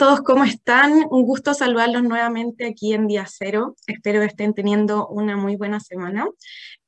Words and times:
Todos, 0.00 0.22
¿cómo 0.22 0.44
están? 0.44 0.92
Un 1.10 1.24
gusto 1.24 1.52
saludarlos 1.52 2.02
nuevamente 2.02 2.66
aquí 2.66 2.94
en 2.94 3.06
Día 3.06 3.26
Cero. 3.28 3.76
Espero 3.86 4.20
que 4.20 4.28
estén 4.28 4.54
teniendo 4.54 5.06
una 5.08 5.36
muy 5.36 5.56
buena 5.56 5.78
semana. 5.78 6.26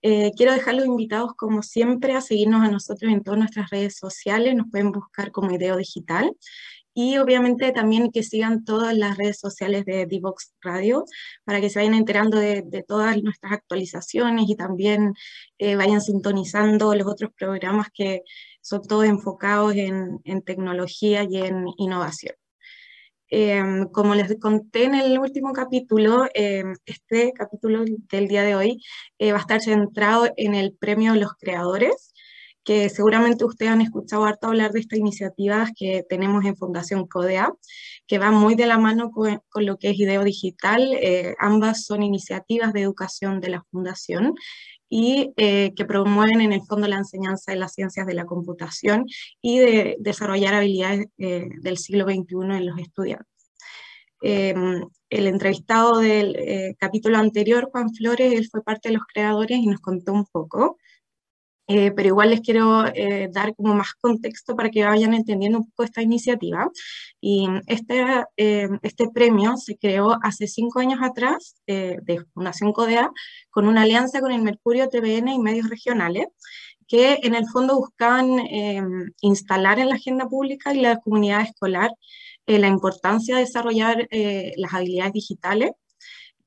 Eh, 0.01 0.31
quiero 0.35 0.55
dejarlos 0.55 0.87
invitados, 0.87 1.35
como 1.37 1.63
siempre, 1.63 2.15
a 2.15 2.23
seguirnos 2.23 2.67
a 2.67 2.71
nosotros 2.71 3.13
en 3.13 3.23
todas 3.23 3.39
nuestras 3.39 3.69
redes 3.69 3.99
sociales. 3.99 4.55
Nos 4.55 4.71
pueden 4.71 4.93
buscar 4.93 5.31
como 5.31 5.51
Ideo 5.51 5.77
Digital. 5.77 6.35
Y 6.95 7.19
obviamente 7.19 7.71
también 7.73 8.11
que 8.11 8.23
sigan 8.23 8.65
todas 8.65 8.97
las 8.97 9.19
redes 9.19 9.39
sociales 9.39 9.85
de 9.85 10.07
Divox 10.07 10.55
Radio 10.63 11.05
para 11.45 11.61
que 11.61 11.69
se 11.69 11.81
vayan 11.81 11.93
enterando 11.93 12.39
de, 12.39 12.65
todas 12.89 13.23
nuestras 13.23 13.53
actualizaciones 13.53 14.49
y 14.49 14.57
también 14.57 15.13
eh, 15.59 15.77
vayan 15.77 16.01
sintonizando 16.01 16.95
los 16.95 17.07
otros 17.07 17.31
programas 17.37 17.89
que 17.93 18.23
son 18.63 18.81
todos 18.81 19.05
enfocados 19.05 19.75
en 19.77 20.43
tecnología 20.47 21.25
y 21.25 21.43
en 21.43 21.67
innovación. 21.77 22.37
Em, 23.35 23.87
como 23.89 24.15
les 24.15 24.39
conté 24.39 24.85
en 24.85 24.95
el 24.95 25.19
último 25.19 25.55
capítulo, 25.55 26.27
em, 26.35 26.75
este 26.85 27.33
capítulo 27.33 27.83
del 28.11 28.29
día 28.29 28.43
de 28.43 28.55
hoy 28.55 28.83
eh, 29.19 29.33
va 29.33 29.39
a 29.39 29.41
estar 29.41 29.63
centrado 29.63 30.29
en 30.37 30.55
el 30.55 30.75
premio 30.77 31.15
Los 31.15 31.33
Creadores, 31.41 32.13
que 32.63 32.91
seguramente 32.91 33.47
ustedes 33.47 33.73
han 33.73 33.81
escuchado 33.81 34.27
harto 34.27 34.49
hablar 34.49 34.73
de 34.73 34.81
estas 34.81 34.99
iniciativas 34.99 35.71
que 35.75 36.05
tenemos 36.07 36.45
en 36.45 36.57
Fundación 36.59 37.07
CODEA, 37.07 37.55
que 38.07 38.19
van 38.19 38.35
muy 38.35 38.55
de 38.55 38.67
la 38.67 38.77
mano 38.77 39.11
con, 39.11 39.41
lo 39.55 39.79
que 39.79 39.91
es 39.91 39.99
IDEO 39.99 40.25
Digital. 40.25 40.93
Eh, 41.01 41.35
ambas 41.39 41.87
son 41.87 42.03
iniciativas 42.03 42.75
de 42.75 42.83
educación 42.83 43.41
de 43.41 43.49
la 43.49 43.63
Fundación 43.71 44.35
y 44.95 45.33
eh, 45.39 45.73
que 45.75 45.87
promueven 45.87 46.43
en 46.43 46.53
el 46.53 46.61
fondo 46.69 46.87
la 46.87 46.99
enseñanza 46.99 47.51
de 47.51 47.59
las 47.59 47.73
ciencias 47.73 48.07
de 48.07 48.13
la 48.13 48.27
computación 48.27 49.07
y 49.41 49.59
de 49.59 49.97
desarrollar 49.99 50.53
habilidades 50.53 51.07
eh, 51.17 51.49
del 51.63 51.79
siglo 51.79 52.05
XXI 52.05 52.59
en 52.59 52.67
los 52.67 52.79
estudiantes. 52.79 53.27
Em, 54.21 54.85
el 55.09 55.27
entrevistado 55.29 55.99
del 55.99 56.37
eh, 56.37 56.77
capítulo 56.79 57.17
anterior, 57.17 57.71
Juan 57.73 57.89
Flores, 57.95 58.35
él 58.35 58.47
fue 58.51 58.63
parte 58.63 58.91
de 58.91 58.97
los 58.97 59.05
creadores 59.11 59.57
y 59.61 59.67
nos 59.67 59.81
contó 59.81 60.13
un 60.13 60.27
poco. 60.27 60.77
Eh, 61.69 61.93
pero 61.93 62.09
igual 62.09 62.31
les 62.31 62.41
quiero 62.41 62.87
eh, 62.87 63.29
dar 63.33 63.55
como 63.55 63.75
más 63.75 63.95
contexto 63.95 64.57
para 64.57 64.71
que 64.71 64.85
vayan 64.85 65.15
entendiendo 65.15 65.59
un 65.59 65.71
poco 65.71 65.85
esta 65.85 66.03
iniciativa. 66.03 66.69
Y 67.21 67.47
este, 67.67 68.05
este 68.37 69.09
premio 69.11 69.57
se 69.57 69.77
creó 69.77 70.19
hace 70.23 70.49
cinco 70.49 70.81
años 70.81 71.01
atrás 71.03 71.55
de 71.67 72.25
Fundación 72.35 72.73
CODEA 72.73 73.11
con 73.51 73.67
una 73.69 73.83
alianza 73.83 74.21
con 74.21 74.33
el 74.33 74.43
Mercurio 74.43 74.89
TVN 74.89 75.29
y 75.29 75.39
medios 75.39 75.69
regionales 75.71 76.27
que 76.89 77.21
en 77.23 77.35
el 77.35 77.47
fondo 77.49 77.77
buscaban 77.77 78.29
instalar 79.21 79.79
en 79.79 79.89
la 79.89 79.95
agenda 79.95 80.29
pública 80.29 80.75
y 80.75 80.81
la 80.81 80.99
comunidad 80.99 81.43
escolar 81.43 81.93
la 82.47 82.67
importancia 82.67 83.37
de 83.37 83.43
desarrollar 83.43 84.09
las 84.57 84.75
habilidades 84.75 85.13
digitales 85.13 85.71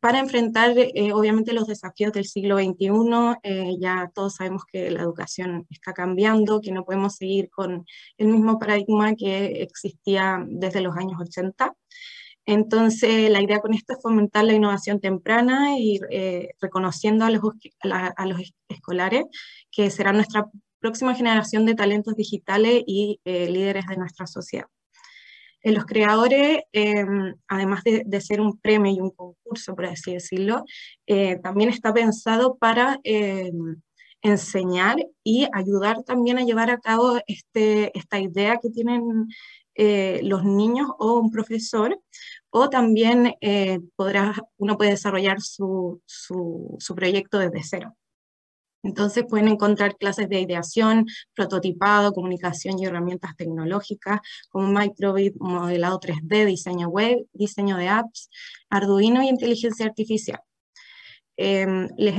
para 0.06 0.20
enfrentar 0.20 0.78
eh, 0.78 1.14
obviamente 1.14 1.52
los 1.52 1.66
desafíos 1.66 2.14
del 2.14 2.26
siglo 2.26 2.60
XXI. 2.60 3.40
Eh, 3.42 3.76
ya 3.80 4.12
todos 4.14 4.36
sabemos 4.36 4.62
que 4.72 4.92
la 4.92 5.02
educación 5.02 5.66
está 5.72 5.94
cambiando, 5.94 6.62
que 6.62 6.72
no 6.72 6.86
podemos 6.86 7.16
seguir 7.16 7.50
con 7.50 7.88
el 8.20 8.28
mismo 8.28 8.60
paradigma 8.60 9.16
que 9.16 9.64
existía 9.64 10.46
desde 10.48 10.82
los 10.82 10.96
años 10.96 11.20
80. 11.20 11.74
Entonces, 12.46 13.32
la 13.32 13.42
idea 13.42 13.62
con 13.62 13.74
esto 13.74 13.94
es 13.94 14.00
fomentar 14.04 14.44
la 14.46 14.54
innovación 14.54 15.00
temprana 15.00 15.80
y 15.80 16.00
eh, 16.12 16.50
reconociendo 16.62 17.26
a 17.26 17.32
los, 17.32 17.42
a, 17.82 18.26
los, 18.28 18.54
escolares 18.70 19.24
que 19.72 19.90
será 19.90 20.14
nuestra 20.14 20.46
próxima 20.78 21.16
generación 21.16 21.66
de 21.66 21.74
talentos 21.74 22.16
digitales 22.16 22.84
y 22.86 23.20
líderes 23.26 23.88
de 23.88 23.98
nuestra 23.98 24.28
sociedad 24.28 24.68
los 25.74 25.86
creadores, 25.86 26.62
em, 26.74 27.36
además 27.48 27.84
de, 27.84 28.22
ser 28.22 28.42
un 28.42 28.58
premio 28.60 28.92
y 28.94 29.00
un 29.00 29.12
concurso, 29.12 29.76
por 29.76 29.86
así 29.86 30.14
decirlo, 30.14 30.64
eh, 31.08 31.38
también 31.42 31.70
está 31.70 31.94
pensado 31.94 32.56
para 32.58 33.00
em, 33.04 33.82
enseñar 34.22 34.98
y 35.24 35.48
ayudar 35.54 36.04
también 36.04 36.38
a 36.38 36.44
llevar 36.44 36.70
a 36.70 36.80
cabo 36.80 37.20
este, 37.28 37.98
esta 37.98 38.20
idea 38.20 38.60
que 38.62 38.70
tienen 38.70 39.28
eh, 39.76 40.22
los 40.24 40.44
niños 40.44 40.88
o 41.00 41.20
un 41.20 41.32
profesor, 41.32 42.00
o 42.50 42.70
también 42.70 43.36
eh, 43.42 43.80
podrá, 43.96 44.34
uno 44.58 44.78
puede 44.78 44.92
desarrollar 44.92 45.42
su, 45.42 46.02
su, 46.06 46.76
su 46.80 46.96
proyecto 46.96 47.40
desde 47.40 47.62
cero. 47.64 47.96
Entonces 48.86 49.26
pueden 49.28 49.48
encontrar 49.48 49.98
clases 49.98 50.30
de 50.30 50.40
ideación, 50.40 51.08
prototipado, 51.34 52.14
comunicación 52.14 52.78
y 52.78 52.86
herramientas 52.86 53.36
tecnológicas 53.36 54.20
como 54.50 54.68
Microbit, 54.68 55.36
modelado 55.40 56.00
3D, 56.00 56.46
diseño 56.46 56.88
web, 56.90 57.26
diseño 57.34 57.78
de 57.78 57.88
apps, 57.88 58.30
Arduino 58.70 59.24
y 59.24 59.30
inteligencia 59.30 59.88
artificial. 59.88 60.40
Em, 61.36 61.90
les, 61.98 62.14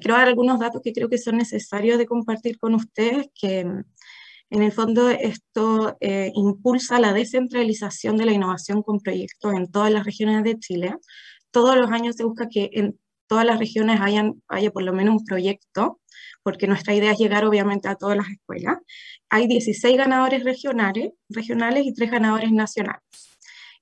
quiero 0.00 0.14
dar 0.14 0.28
algunos 0.28 0.58
datos 0.58 0.80
que 0.82 0.94
creo 0.94 1.10
que 1.10 1.18
son 1.18 1.36
necesarios 1.36 1.98
de 1.98 2.06
compartir 2.06 2.58
con 2.58 2.74
ustedes, 2.74 3.26
que 3.34 3.60
en 3.60 4.62
el 4.62 4.72
fondo 4.72 5.10
esto 5.10 5.98
eh, 6.00 6.32
impulsa 6.34 6.98
la 6.98 7.12
descentralización 7.12 8.16
de 8.16 8.24
la 8.24 8.32
innovación 8.32 8.82
con 8.82 9.00
proyectos 9.00 9.52
en 9.52 9.70
todas 9.70 9.92
las 9.92 10.06
regiones 10.06 10.42
de 10.44 10.58
Chile. 10.58 10.96
Todos 11.50 11.76
los 11.76 11.90
años 11.90 12.16
se 12.16 12.24
busca 12.24 12.48
que 12.48 12.70
en 12.72 12.98
todas 13.26 13.44
las 13.44 13.58
regiones 13.58 14.00
hayan, 14.00 14.42
haya 14.48 14.70
por 14.70 14.82
lo 14.82 14.94
menos 14.94 15.16
un 15.16 15.24
proyecto 15.26 16.00
porque 16.46 16.68
nuestra 16.68 16.94
idea 16.94 17.10
es 17.10 17.18
llegar 17.18 17.44
obviamente 17.44 17.88
a 17.88 17.96
todas 17.96 18.16
las 18.16 18.28
escuelas. 18.28 18.76
Hay 19.28 19.48
16 19.48 19.96
ganadores 19.96 20.44
regionales, 20.44 21.10
y 21.28 21.92
3 21.92 22.08
ganadores 22.08 22.52
nacionales. 22.52 23.02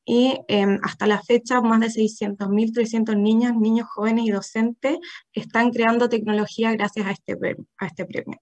Y 0.06 0.38
em, 0.48 0.80
hasta 0.82 1.06
la 1.06 1.20
fecha, 1.20 1.60
más 1.60 1.80
de 1.80 1.90
600.300 1.90 3.18
niñas, 3.18 3.54
niños 3.54 3.86
jóvenes 3.90 4.24
y 4.24 4.30
docentes 4.30 4.96
están 5.34 5.72
creando 5.72 6.08
tecnología 6.08 6.72
gracias 6.72 7.06
a 7.06 7.10
este, 7.10 7.36
a 7.76 7.86
este 7.86 8.06
premio. 8.06 8.40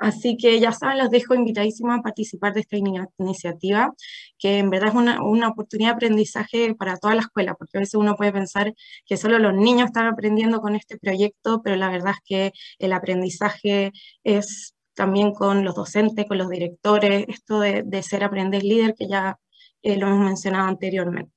Así 0.00 0.38
que 0.38 0.58
ya 0.60 0.72
saben, 0.72 0.98
los 0.98 1.10
dejo 1.10 1.34
invitadísimos 1.34 1.98
a 1.98 2.02
participar 2.02 2.54
de 2.54 2.60
esta 2.60 2.76
iniciativa, 3.18 3.92
que 4.38 4.58
en 4.58 4.70
verdad 4.70 4.88
es 4.88 4.94
una, 4.94 5.22
una, 5.22 5.48
oportunidad 5.48 5.90
de 5.90 5.94
aprendizaje 5.96 6.74
para 6.74 6.96
toda 6.96 7.14
la 7.14 7.20
escuela, 7.20 7.54
porque 7.54 7.76
a 7.76 7.80
veces 7.80 7.96
uno 7.96 8.16
puede 8.16 8.32
pensar 8.32 8.72
que 9.04 9.18
solo 9.18 9.38
los 9.38 9.54
niños 9.54 9.86
están 9.88 10.06
aprendiendo 10.06 10.60
con 10.62 10.74
este 10.74 10.98
proyecto, 10.98 11.60
pero 11.62 11.76
la 11.76 11.90
verdad 11.90 12.14
es 12.14 12.20
que 12.24 12.52
el 12.78 12.94
aprendizaje 12.94 13.92
es 14.24 14.74
también 14.94 15.32
con 15.32 15.64
los 15.64 15.74
docentes, 15.74 16.26
con 16.26 16.38
los 16.38 16.48
directores, 16.48 17.26
esto 17.28 17.60
de, 17.60 18.02
ser 18.02 18.24
aprender 18.24 18.62
líder, 18.62 18.94
que 18.94 19.06
ya 19.06 19.36
eh, 19.82 19.96
lo 19.98 20.06
hemos 20.08 20.24
mencionado 20.24 20.68
anteriormente. 20.68 21.32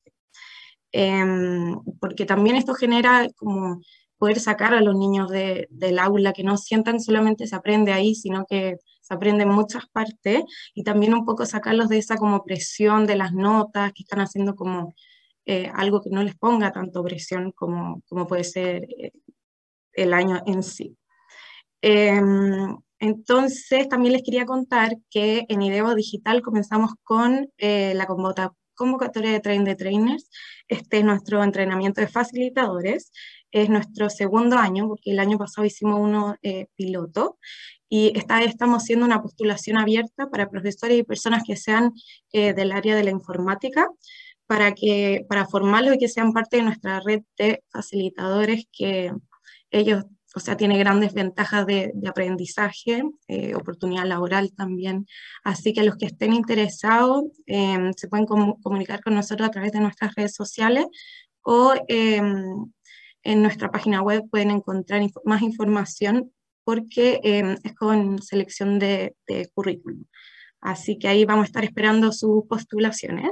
Em, 0.94 1.82
porque 2.00 2.26
también 2.26 2.56
esto 2.56 2.74
genera 2.76 3.28
como 3.36 3.82
poder 4.24 4.40
sacar 4.40 4.74
a 4.74 4.80
los 4.80 4.96
niños 4.96 5.30
del 5.30 6.00
aula, 6.00 6.32
que 6.32 6.46
no 6.46 6.56
sientan 6.56 7.02
solamente 7.02 7.46
se 7.46 7.58
aprende 7.58 7.92
ahí, 7.92 8.16
sino 8.16 8.46
que 8.46 8.78
se 9.02 9.14
aprende 9.14 9.44
en 9.44 9.50
muchas 9.50 9.86
partes, 9.90 10.44
y 10.74 10.84
también 10.86 11.14
un 11.14 11.26
poco 11.26 11.46
sacarlos 11.46 11.90
de 11.90 11.98
esa 11.98 12.16
como 12.16 12.46
presión 12.46 13.06
de 13.06 13.18
las 13.18 13.34
notas, 13.34 13.92
que 13.92 14.04
están 14.04 14.22
haciendo 14.22 14.56
como 14.56 14.96
eh, 15.46 15.70
algo 15.76 16.00
que 16.00 16.10
no 16.10 16.24
les 16.24 16.38
ponga 16.38 16.72
tanto 16.72 17.04
presión 17.04 17.52
como, 17.52 18.02
como 18.08 18.26
puede 18.26 18.46
ser 18.46 18.88
eh, 18.98 19.12
el 19.92 20.14
año 20.14 20.42
en 20.46 20.64
sí. 20.64 20.96
Em, 21.82 22.78
entonces, 23.00 23.90
también 23.90 24.14
les 24.14 24.24
quería 24.24 24.46
contar 24.46 24.96
que 25.10 25.46
en 25.50 25.62
IDEO 25.62 25.96
Digital 25.96 26.42
comenzamos 26.42 26.92
con 27.04 27.52
eh, 27.58 27.94
la 27.94 28.08
convocatoria 28.08 29.34
de 29.34 29.42
Train 29.42 29.66
de 29.66 29.76
Trainers. 29.76 30.30
Este 30.70 31.00
es 31.00 31.04
nuestro 31.04 31.44
entrenamiento 31.44 32.00
de 32.00 32.08
facilitadores 32.08 33.12
es 33.54 33.70
nuestro 33.70 34.10
segundo 34.10 34.58
año, 34.58 34.88
porque 34.88 35.12
el 35.12 35.20
año 35.20 35.38
pasado 35.38 35.66
hicimos 35.66 36.00
uno 36.02 36.36
eh, 36.42 36.66
piloto, 36.76 37.38
y 37.88 38.12
esta 38.18 38.42
estamos 38.42 38.82
haciendo 38.82 39.06
una 39.06 39.22
postulación 39.22 39.78
abierta 39.78 40.28
para 40.30 40.50
profesores 40.50 40.98
y 40.98 41.04
personas 41.04 41.44
que 41.46 41.56
sean 41.56 41.94
eh, 42.32 42.54
del 42.54 42.72
área 42.72 42.96
de 42.96 43.04
la 43.04 43.12
informática, 43.12 43.88
para, 44.48 44.74
que, 44.74 45.26
para 45.30 45.46
formarlos 45.46 45.96
y 45.96 45.98
que 46.00 46.10
sean 46.10 46.34
parte 46.34 46.58
de 46.58 46.64
nuestra 46.64 47.00
red 47.00 47.22
de 47.38 47.64
facilitadores 47.72 48.66
que 48.72 49.14
ellos, 49.70 50.04
o 50.36 50.40
sea, 50.40 50.58
tiene 50.58 50.78
grandes 50.80 51.14
ventajas 51.14 51.66
de, 51.68 51.94
aprendizaje, 52.08 53.04
eh, 53.28 53.56
oportunidad 53.56 54.06
laboral 54.06 54.52
también. 54.54 55.06
Así 55.44 55.74
que 55.74 55.84
los 55.84 55.96
que 55.96 56.08
estén 56.08 56.34
interesados 56.34 57.26
se 57.46 58.08
pueden 58.10 58.26
comunicar 58.26 59.02
con 59.04 59.14
nosotros 59.14 59.48
a 59.48 59.52
través 59.52 59.72
de 59.72 59.80
nuestras 59.80 60.14
redes 60.16 60.34
sociales 60.34 60.88
o 61.44 61.74
en 63.24 63.42
nuestra 63.42 63.72
página 63.72 64.02
web 64.02 64.24
pueden 64.30 64.52
encontrar 64.52 65.02
más 65.26 65.42
información 65.42 66.32
porque 66.64 67.20
em, 67.24 67.58
es 67.64 67.74
con 67.76 68.22
selección 68.22 68.80
de, 68.80 69.16
currículum. 69.54 70.04
Así 70.62 70.98
que 70.98 71.08
ahí 71.08 71.26
vamos 71.26 71.44
a 71.44 71.48
estar 71.48 71.66
esperando 71.66 72.12
sus 72.12 72.46
postulaciones. 72.48 73.32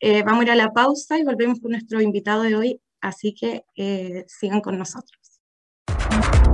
Eh, 0.00 0.22
vamos 0.22 0.40
a 0.40 0.44
ir 0.44 0.50
a 0.52 0.56
la 0.56 0.72
pausa 0.72 1.18
y 1.18 1.24
volvemos 1.24 1.60
con 1.60 1.72
nuestro 1.72 2.00
invitado 2.00 2.42
de 2.42 2.56
hoy, 2.56 2.80
así 3.00 3.34
que 3.34 3.64
eh, 3.76 4.24
sigan 4.26 4.60
con 4.60 4.78
nosotros. 4.78 5.18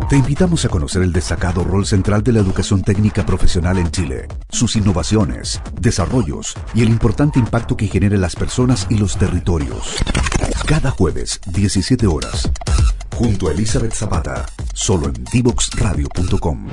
Te 0.09 0.17
invitamos 0.17 0.65
a 0.67 0.69
conocer 0.69 1.03
el 1.03 1.13
destacado 1.13 1.65
rol 1.65 1.87
central 1.87 2.23
de 2.23 2.33
la 2.33 2.41
educación 2.41 2.83
técnica 2.83 3.25
profesional 3.25 3.79
en 3.79 3.91
Chile, 3.91 4.29
sus 4.51 4.77
innovaciones, 4.77 5.63
desarrollos 5.81 6.55
y 6.75 6.83
el 6.83 6.91
importante 6.91 7.39
impacto 7.39 7.77
que 7.77 7.89
genera 7.89 8.15
en 8.15 8.21
las 8.21 8.37
personas 8.37 8.87
y 8.91 8.99
los 8.99 9.17
territorios. 9.17 9.97
Cada 10.67 10.91
jueves, 10.91 11.41
17 11.47 12.07
horas, 12.07 12.51
junto 13.15 13.49
a 13.49 13.53
Elizabeth 13.53 13.93
Zapata, 13.93 14.47
solo 14.73 15.09
en 15.09 15.25
divoxradio.com. 15.31 16.69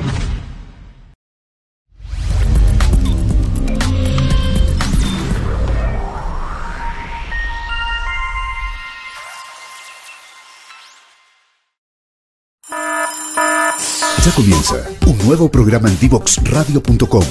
Ya 14.23 14.31
comienza 14.35 14.75
un 15.05 15.17
nuevo 15.25 15.51
programa 15.51 15.89
en 15.89 15.99
divoxradio.com. 15.99 17.23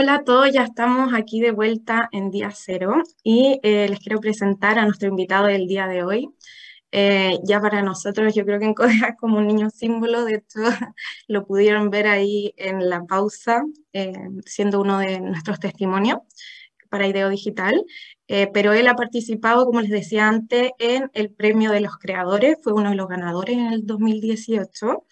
Hola 0.00 0.14
a 0.14 0.22
todos, 0.22 0.52
ya 0.52 0.62
estamos 0.62 1.12
aquí 1.12 1.40
de 1.40 1.50
vuelta 1.50 2.08
en 2.12 2.30
día 2.30 2.52
cero 2.54 3.02
y 3.24 3.58
eh, 3.64 3.88
les 3.88 3.98
quiero 3.98 4.20
presentar 4.20 4.78
a 4.78 4.84
nuestro 4.84 5.08
invitado 5.08 5.46
del 5.48 5.66
día 5.66 5.88
de 5.88 6.04
hoy. 6.04 6.28
Eh, 6.92 7.40
ya 7.42 7.60
para 7.60 7.82
nosotros 7.82 8.32
yo 8.32 8.44
creo 8.44 8.60
que 8.60 8.66
en 8.66 8.74
como 9.18 9.38
un 9.38 9.48
niño 9.48 9.70
símbolo, 9.70 10.24
de 10.24 10.36
hecho 10.36 10.60
lo 11.26 11.44
pudieron 11.44 11.90
ver 11.90 12.06
ahí 12.06 12.54
en 12.56 12.88
la 12.88 13.06
pausa, 13.06 13.64
eh, 13.92 14.12
siendo 14.46 14.80
uno 14.80 15.00
de 15.00 15.18
nuestros 15.18 15.58
testimonios 15.58 16.18
para 16.88 17.08
Ideo 17.08 17.28
Digital. 17.28 17.84
Pero 18.28 18.74
él 18.74 18.86
ha 18.86 18.94
participado, 18.94 19.66
como 19.66 19.80
les 19.80 19.90
decía 19.90 20.28
antes, 20.28 20.70
en 20.78 21.10
el 21.12 21.30
Premio 21.30 21.72
de 21.72 21.80
los 21.80 21.96
Creadores, 21.96 22.58
fue 22.62 22.72
uno 22.72 22.90
de 22.90 22.96
los 22.96 23.08
ganadores 23.08 23.56
en 23.56 23.72
el 23.72 23.84
2018. 23.84 25.06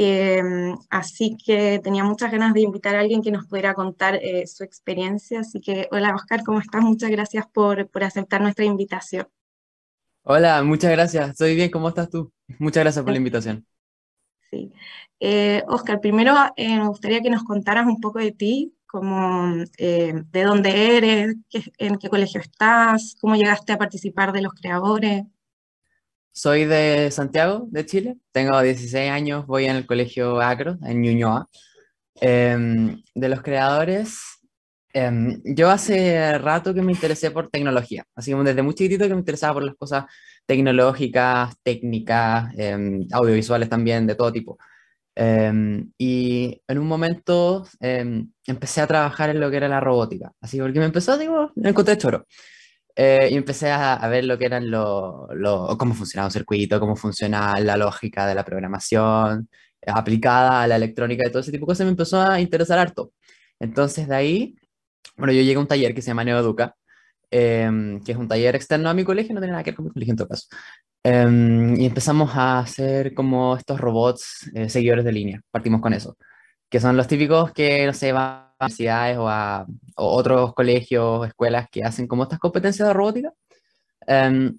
Em, 0.00 0.76
así 0.90 1.36
que 1.44 1.80
tenía 1.82 2.04
muchas 2.04 2.30
ganas 2.30 2.54
de 2.54 2.60
invitar 2.60 2.94
a 2.94 3.00
alguien 3.00 3.20
que 3.20 3.32
nos 3.32 3.48
pudiera 3.48 3.74
contar 3.74 4.14
eh, 4.14 4.46
su 4.46 4.62
experiencia. 4.62 5.40
Así 5.40 5.60
que, 5.60 5.88
hola 5.90 6.14
Oscar, 6.14 6.44
¿cómo 6.44 6.60
estás? 6.60 6.82
Muchas 6.84 7.10
gracias 7.10 7.46
por, 7.52 7.88
por 7.88 8.04
aceptar 8.04 8.40
nuestra 8.40 8.64
invitación. 8.64 9.26
Hola, 10.22 10.62
muchas 10.62 10.92
gracias. 10.92 11.30
Estoy 11.30 11.56
bien, 11.56 11.68
¿cómo 11.68 11.88
estás 11.88 12.08
tú? 12.10 12.32
Muchas 12.60 12.84
gracias 12.84 13.02
por 13.02 13.10
la 13.10 13.18
invitación. 13.18 13.66
Sí. 14.52 14.72
Eh, 15.18 15.64
Oscar, 15.66 16.00
primero 16.00 16.32
me 16.56 16.86
gustaría 16.86 17.20
que 17.20 17.30
nos 17.30 17.42
contaras 17.42 17.84
un 17.84 18.00
poco 18.00 18.20
de 18.20 18.30
ti, 18.30 18.76
como 18.86 19.52
eh, 19.78 20.14
de 20.30 20.42
dónde 20.44 20.96
eres, 20.96 21.34
en 21.78 21.96
qué 21.96 22.08
colegio 22.08 22.40
estás, 22.40 23.16
cómo 23.20 23.34
llegaste 23.34 23.72
a 23.72 23.78
participar 23.78 24.32
de 24.32 24.42
los 24.42 24.54
creadores. 24.54 25.24
Soy 26.38 26.66
de 26.66 27.10
Santiago, 27.10 27.66
de 27.72 27.84
Chile. 27.84 28.16
Tengo 28.30 28.60
16 28.62 29.10
años, 29.10 29.44
voy 29.44 29.64
en 29.64 29.74
el 29.74 29.86
colegio 29.86 30.40
Acro, 30.40 30.78
en 30.86 31.02
Ñuñoa. 31.02 31.48
Em, 32.20 33.02
de 33.12 33.28
los 33.28 33.42
creadores, 33.42 34.20
em, 34.92 35.40
yo 35.44 35.68
hace 35.68 36.38
rato 36.38 36.72
que 36.74 36.82
me 36.82 36.92
interesé 36.92 37.32
por 37.32 37.48
tecnología, 37.50 38.04
así 38.14 38.30
como 38.30 38.44
desde 38.44 38.62
muy 38.62 38.74
chiquitito 38.74 39.08
que 39.08 39.14
me 39.14 39.20
interesaba 39.20 39.54
por 39.54 39.64
las 39.64 39.74
cosas 39.74 40.04
tecnológicas, 40.46 41.56
técnicas, 41.64 42.52
em, 42.56 43.08
audiovisuales 43.12 43.68
también, 43.68 44.06
de 44.06 44.14
todo 44.14 44.32
tipo. 44.32 44.58
Y 45.98 46.62
en 46.68 46.78
un 46.78 46.86
momento 46.86 47.66
em, 47.80 48.30
empecé 48.46 48.80
a 48.80 48.86
trabajar 48.86 49.30
en 49.30 49.40
lo 49.40 49.50
que 49.50 49.56
era 49.56 49.68
la 49.68 49.80
robótica, 49.80 50.32
así 50.40 50.58
porque 50.60 50.78
me 50.78 50.86
empezó, 50.86 51.18
digo, 51.18 51.50
encontré 51.56 51.98
choro. 51.98 52.26
Eh, 53.00 53.28
y 53.30 53.36
empecé 53.36 53.70
a, 53.70 53.94
a, 53.94 54.08
ver 54.08 54.24
lo 54.24 54.36
que 54.36 54.46
eran 54.46 54.68
lo, 54.70 55.28
lo, 55.32 55.78
cómo 55.78 55.94
funcionaba 55.94 56.26
un 56.26 56.32
circuito, 56.32 56.80
cómo 56.80 56.96
funciona 56.96 57.60
la 57.60 57.76
lógica 57.76 58.26
de 58.26 58.34
la 58.34 58.44
programación 58.44 59.48
eh, 59.80 59.90
aplicada 59.94 60.62
a 60.62 60.66
la 60.66 60.74
electrónica 60.76 61.24
y 61.24 61.30
todo 61.30 61.40
ese 61.40 61.52
tipo 61.52 61.64
de 61.64 61.70
cosas, 61.70 61.84
me 61.84 61.92
empezó 61.92 62.20
a 62.20 62.40
interesar 62.40 62.78
harto. 62.80 63.12
Entonces 63.60 64.08
de 64.08 64.16
ahí, 64.16 64.56
bueno, 65.16 65.32
yo 65.32 65.42
llegué 65.42 65.56
a 65.56 65.60
un 65.60 65.68
taller 65.68 65.94
que 65.94 66.02
se 66.02 66.08
llama 66.08 66.24
Neoeduca, 66.24 66.74
eh, 67.30 67.70
que 68.04 68.12
es 68.12 68.18
un 68.18 68.28
taller 68.28 68.56
externo 68.56 68.90
a 68.90 68.94
mi 68.94 69.04
colegio, 69.04 69.34
no 69.34 69.40
tiene 69.40 69.52
nada 69.52 69.64
que 69.64 69.70
ver 69.70 69.76
con 69.76 69.86
mi 69.86 69.92
colegio 69.92 70.12
en 70.12 70.16
todo 70.18 70.28
caso. 70.28 70.48
Um, 71.04 71.76
y 71.80 71.86
empezamos 71.86 72.34
a 72.34 72.58
hacer 72.60 73.14
como 73.14 73.56
estos 73.56 73.80
robots 73.80 74.50
eh, 74.54 74.68
seguidores 74.68 75.04
de 75.04 75.12
línea. 75.12 75.40
Partimos 75.50 75.80
con 75.80 75.94
eso. 75.94 76.16
Que 76.68 76.80
son 76.80 76.96
los 76.96 77.06
típicos 77.06 77.52
que, 77.52 77.86
no 77.86 77.92
sé, 77.92 78.12
van 78.12 78.48
a 78.58 78.60
universidades 78.60 79.18
o 79.18 79.28
a 79.28 79.66
o 79.98 80.16
otros 80.16 80.54
colegios, 80.54 81.26
escuelas 81.26 81.68
que 81.70 81.84
hacen 81.84 82.06
como 82.06 82.22
estas 82.22 82.38
competencias 82.38 82.88
de 82.88 82.94
robótica. 82.94 83.32
Um, 84.06 84.58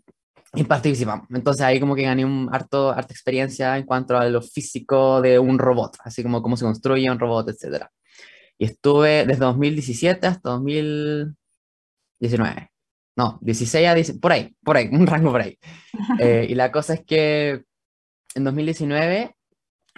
y 0.54 0.64
participamos. 0.64 1.28
Entonces 1.32 1.62
ahí 1.62 1.80
como 1.80 1.96
que 1.96 2.04
gané 2.04 2.26
un 2.26 2.50
harto, 2.52 2.92
harta 2.92 3.14
experiencia 3.14 3.78
en 3.78 3.86
cuanto 3.86 4.18
a 4.18 4.26
lo 4.26 4.42
físico 4.42 5.22
de 5.22 5.40
un 5.40 5.60
robot, 5.60 5.98
así 6.04 6.24
como 6.24 6.42
cómo 6.42 6.58
se 6.58 6.66
construye 6.66 7.10
un 7.10 7.20
robot, 7.20 7.50
etc. 7.50 7.86
Y 8.58 8.66
estuve 8.66 9.26
desde 9.26 9.46
2017 9.46 10.28
hasta 10.28 10.50
2019. 10.50 12.72
No, 13.16 13.38
16 13.42 13.88
a 13.88 13.94
10, 13.94 14.20
por 14.20 14.32
ahí, 14.32 14.56
por 14.64 14.78
ahí, 14.78 14.90
un 14.92 15.08
rango 15.08 15.32
por 15.32 15.42
ahí. 15.42 15.58
Eh, 16.20 16.48
y 16.50 16.56
la 16.56 16.72
cosa 16.72 16.96
es 16.96 17.06
que 17.06 17.64
en 18.34 18.44
2019 18.44 19.36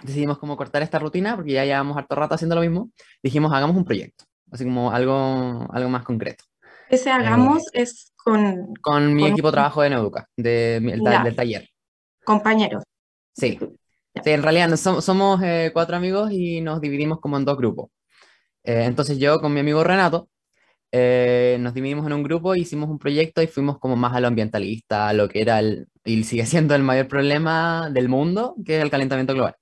decidimos 0.02 0.38
como 0.38 0.56
cortar 0.56 0.82
esta 0.82 0.98
rutina, 0.98 1.36
porque 1.36 1.52
ya 1.52 1.64
llevamos 1.64 1.96
harto 1.96 2.14
rato 2.14 2.34
haciendo 2.34 2.54
lo 2.54 2.62
mismo. 2.62 2.90
Dijimos, 3.22 3.52
hagamos 3.52 3.76
un 3.76 3.84
proyecto, 3.84 4.24
así 4.50 4.64
como 4.64 4.90
algo, 4.90 5.66
algo 5.72 5.88
más 5.88 6.04
concreto. 6.04 6.44
Ese 6.88 7.10
hagamos 7.10 7.62
eh, 7.72 7.82
es 7.82 8.12
con... 8.16 8.74
Con 8.80 9.14
mi 9.14 9.26
equipo 9.26 9.48
de 9.48 9.52
trabajo 9.52 9.82
de 9.82 9.90
Neuduca, 9.90 10.28
de, 10.36 10.80
del 10.80 11.36
taller. 11.36 11.68
Compañeros. 12.24 12.84
Sí. 13.34 13.58
sí 13.58 14.30
en 14.30 14.42
realidad 14.42 14.76
somos, 14.76 15.04
somos 15.04 15.42
eh, 15.42 15.70
cuatro 15.72 15.96
amigos 15.96 16.30
y 16.32 16.60
nos 16.60 16.80
dividimos 16.80 17.20
como 17.20 17.38
en 17.38 17.44
dos 17.44 17.56
grupos. 17.56 17.90
entonces 18.62 19.18
yo 19.18 19.40
con 19.40 19.54
mi 19.54 19.60
amigo 19.60 19.82
Renato 19.82 20.28
eh, 20.94 21.56
nos 21.58 21.72
dividimos 21.72 22.06
en 22.06 22.12
un 22.12 22.22
grupo, 22.22 22.54
hicimos 22.54 22.90
un 22.90 22.98
proyecto 22.98 23.40
y 23.42 23.46
fuimos 23.46 23.78
como 23.78 23.96
más 23.96 24.14
a 24.14 24.20
lo 24.20 24.28
ambientalista, 24.28 25.08
a 25.08 25.14
lo 25.14 25.26
que 25.26 25.40
era 25.40 25.58
el, 25.58 25.88
y 26.04 26.22
sigue 26.24 26.44
siendo 26.46 26.74
el 26.74 26.82
mayor 26.82 27.08
problema 27.08 27.88
del 27.90 28.10
mundo, 28.10 28.54
que 28.64 28.76
es 28.76 28.82
el 28.82 28.90
calentamiento 28.90 29.32
global. 29.32 29.56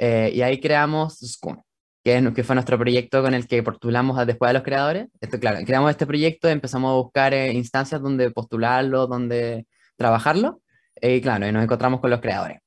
Eh, 0.00 0.30
y 0.32 0.42
ahí 0.42 0.60
creamos 0.60 1.18
SCUM, 1.18 1.60
que, 2.04 2.32
que, 2.32 2.44
fue 2.44 2.54
nuestro 2.54 2.78
proyecto 2.78 3.20
con 3.20 3.34
el 3.34 3.48
que 3.48 3.64
postulamos 3.64 4.24
después 4.24 4.50
de 4.50 4.54
los 4.54 4.62
creadores. 4.62 5.08
Esto, 5.20 5.40
claro, 5.40 5.58
creamos 5.66 5.90
este 5.90 6.06
proyecto, 6.06 6.48
empezamos 6.48 6.90
a 6.90 6.94
buscar 6.94 7.34
eh, 7.34 7.52
instancias 7.52 8.00
donde 8.00 8.30
postularlo, 8.30 9.08
donde 9.08 9.66
trabajarlo, 9.96 10.60
y 11.02 11.20
claro, 11.20 11.48
y 11.48 11.52
nos 11.52 11.64
encontramos 11.64 12.00
con 12.00 12.10
los 12.10 12.20
creadores. 12.20 12.60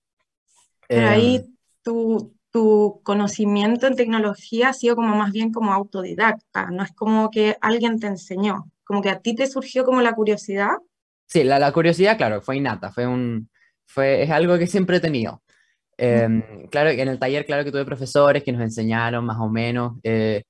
Pero 0.89 1.07
ahí 1.07 1.45
tú, 1.83 2.35
tu 2.51 3.00
conocimiento 3.03 3.88
en 3.88 3.95
tecnología 3.95 4.69
ha 4.69 4.73
sido 4.73 4.97
como 4.97 5.15
más 5.15 5.31
bien 5.31 5.53
como 5.53 5.71
autodidacta, 5.71 6.69
no 6.69 6.83
es 6.83 6.91
como 6.91 7.31
que 7.31 7.55
alguien 7.61 7.97
te 7.97 8.07
enseñó, 8.07 8.69
como 8.83 9.01
que 9.01 9.09
a 9.09 9.19
ti 9.19 9.35
te 9.35 9.47
surgió 9.47 9.85
como 9.85 10.01
la 10.01 10.13
curiosidad. 10.13 10.73
Sí, 11.27 11.45
la, 11.45 11.59
la 11.59 11.71
curiosidad, 11.71 12.17
claro, 12.17 12.41
fue 12.41 12.57
innata, 12.57 12.91
fue 12.91 13.07
un, 13.07 13.50
fue, 13.85 14.23
es 14.23 14.31
algo 14.31 14.57
que 14.57 14.67
siempre 14.67 14.97
he 14.97 15.00
tenido. 15.00 15.41
Eh, 16.03 16.67
claro, 16.72 16.89
en 16.89 17.08
el 17.08 17.20
taller, 17.20 17.46
claro 17.46 17.63
que 17.63 17.72
tuve 17.72 17.86
profesores 17.86 18.43
que 18.43 18.51
nos 18.51 18.63
enseñaron 18.63 19.24
más 19.24 19.38
o 19.39 19.50
menos, 19.50 20.00
eh, 20.01 20.41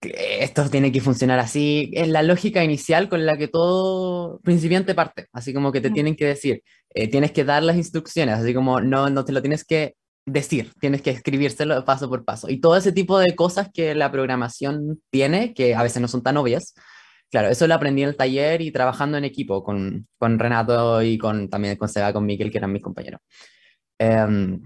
esto 0.00 0.68
tiene 0.70 0.92
que 0.92 1.00
funcionar 1.00 1.40
así, 1.40 1.90
es 1.94 2.06
la 2.08 2.22
lógica 2.22 2.62
inicial 2.62 3.08
con 3.08 3.26
la 3.26 3.36
que 3.36 3.48
todo 3.48 4.38
principiante 4.44 4.94
parte, 4.94 5.26
así 5.32 5.52
como 5.52 5.72
que 5.72 5.80
te 5.80 5.90
tienen 5.90 6.14
que 6.14 6.26
decir, 6.26 6.62
eh, 6.94 7.08
tienes 7.08 7.32
que 7.32 7.44
dar 7.44 7.64
las 7.64 7.76
instrucciones, 7.76 8.38
así 8.38 8.54
como 8.54 8.80
no, 8.80 9.10
no 9.10 9.24
te 9.24 9.32
lo 9.32 9.42
tienes 9.42 9.64
que 9.64 9.96
decir, 10.26 10.72
tienes 10.80 11.02
que 11.02 11.10
escribírselo 11.10 11.84
paso 11.84 12.08
por 12.08 12.24
paso. 12.24 12.48
Y 12.48 12.60
todo 12.60 12.76
ese 12.76 12.92
tipo 12.92 13.18
de 13.18 13.34
cosas 13.34 13.68
que 13.74 13.96
la 13.96 14.12
programación 14.12 15.02
tiene, 15.10 15.54
que 15.54 15.74
a 15.74 15.82
veces 15.82 16.00
no 16.00 16.06
son 16.06 16.22
tan 16.22 16.36
obvias, 16.36 16.74
claro, 17.32 17.48
eso 17.48 17.66
lo 17.66 17.74
aprendí 17.74 18.02
en 18.02 18.10
el 18.10 18.16
taller 18.16 18.62
y 18.62 18.70
trabajando 18.70 19.18
en 19.18 19.24
equipo 19.24 19.64
con, 19.64 20.06
con 20.18 20.38
Renato 20.38 21.02
y 21.02 21.18
con, 21.18 21.48
también 21.50 21.76
con 21.76 21.88
Seba, 21.88 22.12
con 22.12 22.24
Miquel, 22.26 22.52
que 22.52 22.58
eran 22.58 22.72
mis 22.72 22.82
compañeros. 22.82 23.20
Um, 24.02 24.62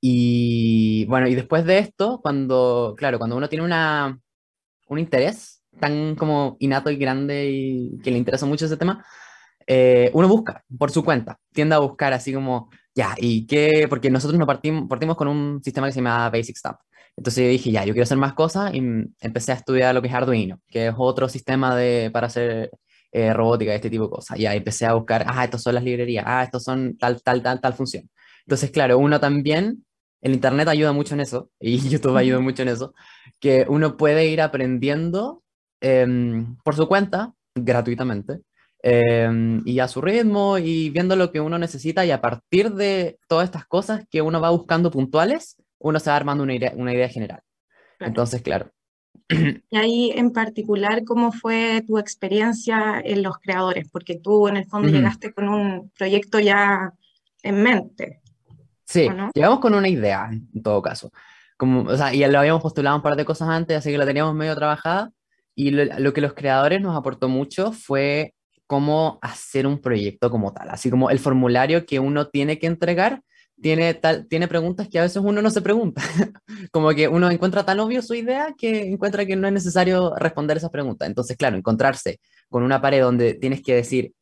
y 0.00 1.04
bueno, 1.06 1.28
y 1.28 1.34
después 1.34 1.64
de 1.64 1.78
esto, 1.78 2.20
cuando, 2.22 2.94
claro, 2.96 3.18
cuando 3.18 3.36
uno 3.36 3.48
tiene 3.48 3.64
una, 3.64 4.18
un 4.88 4.98
interés 4.98 5.62
tan 5.80 6.14
como 6.14 6.56
innato 6.60 6.90
y 6.90 6.96
grande 6.96 7.50
y 7.50 7.98
que 8.02 8.10
le 8.10 8.18
interesa 8.18 8.46
mucho 8.46 8.66
ese 8.66 8.76
tema, 8.76 9.04
eh, 9.66 10.10
uno 10.14 10.28
busca 10.28 10.64
por 10.78 10.90
su 10.90 11.04
cuenta, 11.04 11.38
tiende 11.52 11.74
a 11.74 11.78
buscar 11.78 12.12
así 12.12 12.32
como 12.32 12.70
ya, 12.94 13.14
¿y 13.18 13.46
qué? 13.46 13.86
Porque 13.90 14.10
nosotros 14.10 14.38
nos 14.38 14.46
partimos, 14.46 14.88
partimos 14.88 15.16
con 15.16 15.28
un 15.28 15.62
sistema 15.62 15.86
que 15.88 15.92
se 15.92 15.98
llama 16.00 16.30
Basic 16.30 16.56
Stuff. 16.56 16.76
Entonces 17.16 17.44
yo 17.44 17.50
dije, 17.50 17.70
ya, 17.70 17.84
yo 17.84 17.92
quiero 17.92 18.04
hacer 18.04 18.18
más 18.18 18.34
cosas 18.34 18.74
y 18.74 18.78
empecé 19.20 19.52
a 19.52 19.56
estudiar 19.56 19.94
lo 19.94 20.02
que 20.02 20.08
es 20.08 20.14
Arduino, 20.14 20.60
que 20.68 20.88
es 20.88 20.94
otro 20.96 21.28
sistema 21.28 21.74
de, 21.76 22.10
para 22.12 22.28
hacer 22.28 22.70
eh, 23.12 23.32
robótica, 23.32 23.74
este 23.74 23.90
tipo 23.90 24.04
de 24.04 24.10
cosas. 24.10 24.38
Ya 24.38 24.54
empecé 24.54 24.86
a 24.86 24.94
buscar, 24.94 25.24
ah, 25.28 25.44
estos 25.44 25.62
son 25.62 25.74
las 25.74 25.84
librerías, 25.84 26.24
ah, 26.26 26.44
estos 26.44 26.64
son 26.64 26.96
tal, 26.98 27.22
tal, 27.22 27.42
tal, 27.42 27.60
tal 27.60 27.74
función. 27.74 28.08
Entonces, 28.46 28.70
claro, 28.70 28.98
uno 28.98 29.18
también, 29.18 29.84
el 30.20 30.34
Internet 30.34 30.68
ayuda 30.68 30.92
mucho 30.92 31.14
en 31.14 31.20
eso, 31.20 31.50
y 31.60 31.78
YouTube 31.90 32.16
ayuda 32.16 32.40
mucho 32.40 32.62
en 32.62 32.68
eso, 32.68 32.94
que 33.40 33.66
uno 33.68 33.96
puede 33.96 34.26
ir 34.28 34.40
aprendiendo 34.40 35.42
em, 35.80 36.56
por 36.64 36.76
su 36.76 36.86
cuenta, 36.88 37.34
gratuitamente, 37.54 38.40
em, 38.82 39.62
y 39.64 39.80
a 39.80 39.88
su 39.88 40.00
ritmo 40.00 40.58
y 40.58 40.90
viendo 40.90 41.16
lo 41.16 41.32
que 41.32 41.40
uno 41.40 41.58
necesita 41.58 42.06
y 42.06 42.10
a 42.12 42.20
partir 42.20 42.72
de 42.72 43.18
todas 43.28 43.46
estas 43.46 43.66
cosas 43.66 44.04
que 44.10 44.22
uno 44.22 44.40
va 44.40 44.50
buscando 44.50 44.90
puntuales, 44.90 45.56
uno 45.78 45.98
se 45.98 46.10
va 46.10 46.16
armando 46.16 46.44
una 46.44 46.54
idea, 46.54 46.72
una 46.76 46.94
idea 46.94 47.08
general. 47.08 47.40
Entonces, 47.98 48.42
claro. 48.42 48.70
Y 49.70 49.76
ahí 49.76 50.12
en 50.14 50.30
particular, 50.30 51.02
¿cómo 51.04 51.32
fue 51.32 51.82
tu 51.86 51.98
experiencia 51.98 53.00
en 53.04 53.22
los 53.22 53.38
creadores? 53.38 53.88
Porque 53.90 54.20
tú 54.22 54.46
en 54.46 54.56
el 54.56 54.66
fondo 54.66 54.88
llegaste 54.88 55.32
con 55.32 55.48
un 55.48 55.90
proyecto 55.98 56.38
ya 56.38 56.92
en 57.42 57.62
mente. 57.62 58.20
Sí, 58.86 59.08
llegamos 59.34 59.60
con 59.60 59.74
una 59.74 59.88
idea, 59.88 60.30
en 60.30 60.62
todo 60.62 60.80
caso. 60.80 61.10
Como, 61.56 61.82
o 61.90 61.96
sea, 61.96 62.14
y 62.14 62.24
lo 62.26 62.38
habíamos 62.38 62.62
postulado 62.62 62.96
un 62.96 63.02
par 63.02 63.16
de 63.16 63.24
cosas 63.24 63.48
antes, 63.48 63.76
así 63.76 63.90
que 63.90 63.98
la 63.98 64.06
teníamos 64.06 64.34
medio 64.34 64.54
trabajada. 64.54 65.10
Y 65.54 65.70
lo, 65.70 66.12
que 66.12 66.20
los 66.20 66.34
creadores 66.34 66.82
nos 66.82 66.94
aportó 66.96 67.28
mucho 67.28 67.72
fue 67.72 68.34
cómo 68.66 69.18
hacer 69.22 69.66
un 69.66 69.80
proyecto 69.80 70.30
como 70.30 70.52
tal, 70.52 70.68
así 70.70 70.90
como 70.90 71.08
el 71.10 71.18
formulario 71.18 71.86
que 71.86 71.98
uno 71.98 72.28
tiene 72.28 72.58
que 72.58 72.66
entregar 72.66 73.22
tiene, 73.60 73.94
tal, 73.94 74.26
tiene 74.28 74.48
preguntas 74.48 74.88
que 74.88 74.98
a 74.98 75.02
veces 75.02 75.22
uno 75.24 75.40
no 75.40 75.50
se 75.50 75.62
pregunta. 75.62 76.02
como 76.72 76.90
que 76.90 77.08
uno 77.08 77.30
encuentra 77.30 77.64
tan 77.64 77.80
obvio 77.80 78.02
su 78.02 78.14
idea 78.14 78.54
que 78.56 78.90
encuentra 78.90 79.24
que 79.24 79.36
no 79.36 79.46
es 79.46 79.52
necesario 79.54 80.14
responder 80.16 80.58
esas 80.58 80.70
preguntas. 80.70 81.08
Entonces, 81.08 81.36
claro, 81.36 81.56
encontrarse 81.56 82.20
con 82.48 82.62
una 82.62 82.80
pared 82.80 83.00
donde 83.00 83.34
tienes 83.34 83.62
que 83.62 83.74
decir 83.74 84.12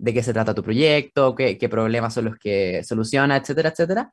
de 0.00 0.14
qué 0.14 0.22
se 0.22 0.32
trata 0.32 0.54
tu 0.54 0.62
proyecto, 0.62 1.34
qué, 1.34 1.58
qué 1.58 1.68
problemas 1.68 2.14
son 2.14 2.26
los 2.26 2.36
que 2.38 2.82
soluciona, 2.84 3.36
etcétera, 3.36 3.70
etcétera, 3.70 4.12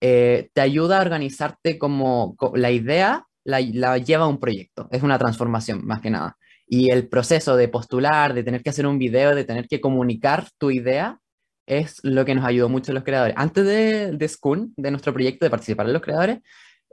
eh, 0.00 0.50
te 0.52 0.60
ayuda 0.60 0.98
a 0.98 1.02
organizarte 1.02 1.78
como, 1.78 2.36
la 2.54 2.70
idea 2.70 3.26
la, 3.44 3.60
la, 3.60 3.98
lleva 3.98 4.24
a 4.24 4.28
un 4.28 4.38
proyecto, 4.40 4.88
es 4.90 5.02
una 5.02 5.18
transformación 5.18 5.84
más 5.86 6.00
que 6.00 6.10
nada. 6.10 6.36
Y 6.66 6.90
el 6.90 7.08
proceso 7.08 7.56
de 7.56 7.68
postular, 7.68 8.34
de 8.34 8.42
tener 8.42 8.62
que 8.62 8.70
hacer 8.70 8.86
un 8.86 8.98
video, 8.98 9.34
de 9.34 9.44
tener 9.44 9.68
que 9.68 9.80
comunicar 9.80 10.48
tu 10.58 10.70
idea, 10.70 11.18
es 11.66 12.00
lo 12.02 12.24
que 12.24 12.34
nos 12.34 12.44
ayudó 12.44 12.68
mucho 12.68 12.92
los 12.92 13.04
creadores. 13.04 13.34
Antes 13.38 13.64
de, 13.66 14.12
de 14.12 14.28
Schoon, 14.28 14.72
de 14.76 14.90
nuestro 14.90 15.12
proyecto, 15.12 15.46
de 15.46 15.50
participar 15.50 15.86
en 15.86 15.92
los 15.94 16.02
creadores, 16.02 16.38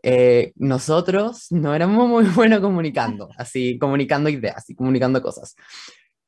eh, 0.03 0.51
nosotros 0.55 1.47
no 1.51 1.75
éramos 1.75 2.07
muy 2.07 2.23
buenos 2.35 2.59
comunicando, 2.59 3.29
así, 3.37 3.77
comunicando 3.77 4.29
ideas 4.29 4.69
y 4.69 4.75
comunicando 4.75 5.21
cosas. 5.21 5.55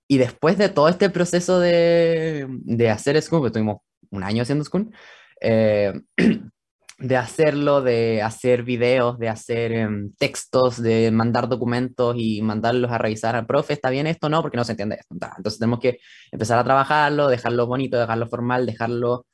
Y 0.08 0.18
después 0.18 0.58
de 0.58 0.70
todo 0.70 0.90
este 0.90 1.10
proceso 1.10 1.60
de, 1.60 2.48
de 2.50 2.90
hacer 2.90 3.22
Schoon, 3.22 3.42
porque 3.42 3.54
tuvimos 3.54 3.78
un 4.12 4.24
año 4.24 4.44
haciendo 4.44 4.64
Schoon, 4.64 4.94
eh, 5.42 5.94
de 7.00 7.18
hacerlo, 7.18 7.82
de 7.82 8.22
hacer 8.22 8.64
videos, 8.64 9.20
de 9.20 9.30
hacer 9.30 9.72
em, 9.74 10.12
textos, 10.18 10.82
de 10.82 11.12
mandar 11.12 11.50
documentos 11.50 12.16
y 12.18 12.42
mandarlos 12.42 12.92
a 12.92 12.98
revisar 12.98 13.36
al 13.36 13.46
profe, 13.46 13.74
¿está 13.74 13.90
bien 13.90 14.08
esto? 14.08 14.30
No, 14.30 14.42
porque 14.42 14.58
no 14.58 14.64
se 14.64 14.72
entiende 14.74 14.98
esto. 15.00 15.16
Entonces 15.38 15.60
tenemos 15.60 15.80
que 15.80 16.00
empezar 16.32 16.60
a 16.60 16.64
trabajarlo, 16.64 17.28
dejarlo 17.28 17.68
bonito, 17.68 18.00
dejarlo 18.00 18.28
formal, 18.28 18.66
dejarlo 18.66 19.26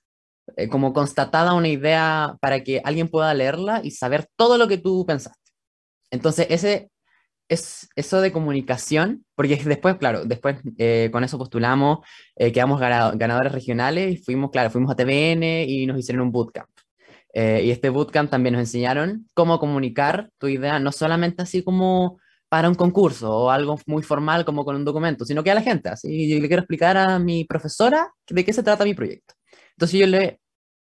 eh, 0.57 0.69
como 0.69 0.93
constatada 0.93 1.53
una 1.53 1.67
idea 1.67 2.37
para 2.41 2.63
que 2.63 2.81
alguien 2.83 3.09
pueda 3.09 3.33
leerla 3.33 3.81
y 3.83 3.91
saber 3.91 4.27
todo 4.35 4.57
lo 4.57 4.67
que 4.67 4.77
tú 4.77 5.05
pensaste. 5.05 5.51
Entonces 6.11 6.47
ese 6.49 6.89
es 7.49 7.89
eso 7.95 8.21
de 8.21 8.31
comunicación, 8.31 9.25
porque 9.35 9.55
después, 9.57 9.95
claro, 9.97 10.23
después 10.23 10.57
eh, 10.77 11.09
con 11.11 11.23
eso 11.23 11.37
postulamos, 11.37 11.99
eh, 12.35 12.51
quedamos 12.51 12.79
ganadores 12.79 13.51
regionales 13.51 14.13
y 14.13 14.17
fuimos, 14.17 14.51
claro, 14.51 14.69
fuimos 14.69 14.91
a 14.91 14.95
TVN 14.95 15.65
y 15.67 15.85
nos 15.87 15.99
hicieron 15.99 16.21
un 16.27 16.31
bootcamp. 16.31 16.69
Eh, 17.33 17.63
y 17.65 17.71
este 17.71 17.89
bootcamp 17.89 18.29
también 18.29 18.53
nos 18.53 18.61
enseñaron 18.61 19.27
cómo 19.33 19.59
comunicar 19.59 20.29
tu 20.37 20.47
idea, 20.47 20.79
no 20.79 20.91
solamente 20.91 21.41
así 21.41 21.63
como 21.63 22.19
para 22.49 22.69
un 22.69 22.75
concurso 22.75 23.31
o 23.31 23.49
algo 23.51 23.79
muy 23.85 24.01
formal 24.03 24.45
como 24.45 24.65
con 24.65 24.75
un 24.75 24.85
documento, 24.85 25.25
sino 25.25 25.43
que 25.43 25.51
a 25.51 25.55
la 25.55 25.61
gente. 25.61 25.89
Así 25.89 26.29
yo 26.29 26.39
le 26.39 26.47
quiero 26.47 26.61
explicar 26.61 26.97
a 26.97 27.19
mi 27.19 27.45
profesora 27.45 28.11
de 28.29 28.45
qué 28.45 28.53
se 28.53 28.63
trata 28.63 28.83
mi 28.83 28.93
proyecto. 28.93 29.35
Entonces 29.71 29.99
yo 29.99 30.07
le 30.07 30.39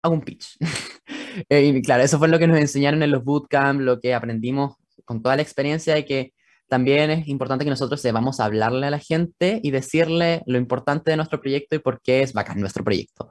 hago 0.02 0.16
un 0.16 0.22
pitch. 0.22 0.58
Eh, 1.50 1.66
y 1.66 1.82
claro, 1.84 2.02
eso 2.02 2.18
fue 2.18 2.30
lo 2.30 2.40
que 2.40 2.48
nos 2.48 2.58
enseñaron 2.58 3.04
en 3.04 3.12
los 3.12 3.24
bootcamps, 3.24 3.84
lo 3.84 4.00
que 4.00 4.16
aprendimos 4.16 4.76
con 5.06 5.22
toda 5.22 5.36
la 5.36 5.44
experiencia 5.44 5.94
de 5.94 6.04
que 6.04 6.34
también 6.68 7.10
es 7.12 7.28
importante 7.28 7.64
que 7.64 7.70
nosotros 7.70 8.02
sepamos 8.02 8.40
hablarle 8.40 8.88
a 8.88 8.92
la 8.92 9.00
gente 9.00 9.60
y 9.64 9.72
decirle 9.72 10.44
lo 10.46 10.58
importante 10.58 11.12
de 11.12 11.18
nuestro 11.18 11.40
proyecto 11.40 11.76
y 11.76 11.80
por 11.80 12.02
qué 12.02 12.22
es 12.22 12.34
bacán 12.34 12.60
nuestro 12.60 12.84
proyecto. 12.84 13.30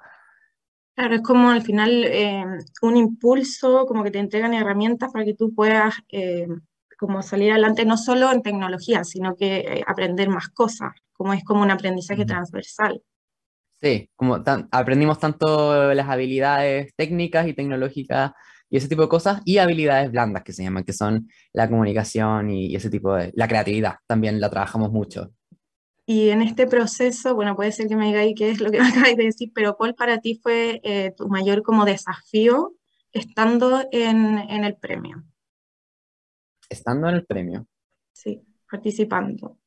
Claro, 0.95 1.16
es 1.16 1.23
como 1.23 1.50
al 1.50 1.62
final 1.62 2.05
eh, 2.05 2.45
un 2.81 2.97
impulso, 2.97 3.85
como 3.87 4.02
que 4.02 4.11
te 4.11 4.19
entregan 4.19 4.55
herramientas 4.55 5.12
para 5.12 5.26
que 5.26 5.35
tú 5.35 5.55
puedas 5.55 5.95
eh, 6.09 6.47
como 6.99 7.23
salir 7.23 7.50
adelante, 7.52 7.85
no 7.85 7.99
solo 7.99 8.33
en 8.33 8.43
tecnología, 8.43 9.05
sino 9.05 9.37
que 9.37 9.59
eh, 9.59 9.85
aprender 9.87 10.31
más 10.31 10.49
cosas, 10.49 10.93
como 11.12 11.35
es 11.35 11.45
como 11.45 11.62
un 11.62 11.71
aprendizaje 11.71 12.25
transversal. 12.25 13.02
Sí, 13.78 14.09
como 14.16 14.43
aprendimos 14.71 15.19
tanto 15.19 15.93
las 15.93 16.09
habilidades 16.09 16.95
técnicas 16.97 17.47
y 17.47 17.52
tecnológicas 17.52 18.33
y 18.69 18.77
ese 18.77 18.89
tipo 18.89 19.03
de 19.03 19.09
cosas, 19.09 19.41
y 19.45 19.59
habilidades 19.59 20.11
blandas 20.11 20.43
que 20.43 20.53
se 20.53 20.63
llaman, 20.63 20.85
que 20.85 20.93
son 20.93 21.29
la 21.53 21.69
comunicación 21.69 22.51
y, 22.51 22.67
y 22.67 22.77
ese 22.77 22.91
tipo 22.91 23.15
de, 23.15 23.33
la 23.35 23.49
creatividad, 23.49 23.97
también 24.07 24.41
la 24.41 24.51
trabajamos 24.51 24.91
mucho. 24.91 25.31
Y 26.09 26.31
en 26.31 26.41
este 26.41 26.69
proceso, 26.69 27.35
bueno, 27.35 27.57
puede 27.57 27.73
ser 27.73 27.89
que 27.89 27.97
me 27.97 28.07
digáis 28.07 28.35
qué 28.37 28.51
es 28.51 28.61
lo 28.61 28.71
que 28.71 28.79
me 28.81 28.89
acabáis 28.89 29.17
de 29.17 29.25
decir, 29.25 29.51
pero 29.53 29.77
¿cuál 29.77 29.95
para 29.95 30.21
ti 30.21 30.39
fue 30.41 30.81
eh, 30.85 31.13
tu 31.17 31.29
mayor 31.29 31.63
como 31.63 31.85
desafío 31.85 32.75
estando 33.13 33.83
en, 33.91 34.39
en, 34.39 34.65
el 34.65 34.77
premio? 34.77 35.25
Estando 36.69 37.09
en 37.09 37.17
el 37.17 37.27
premio. 37.27 37.67
Sí, 38.13 38.41
participando. 38.71 39.59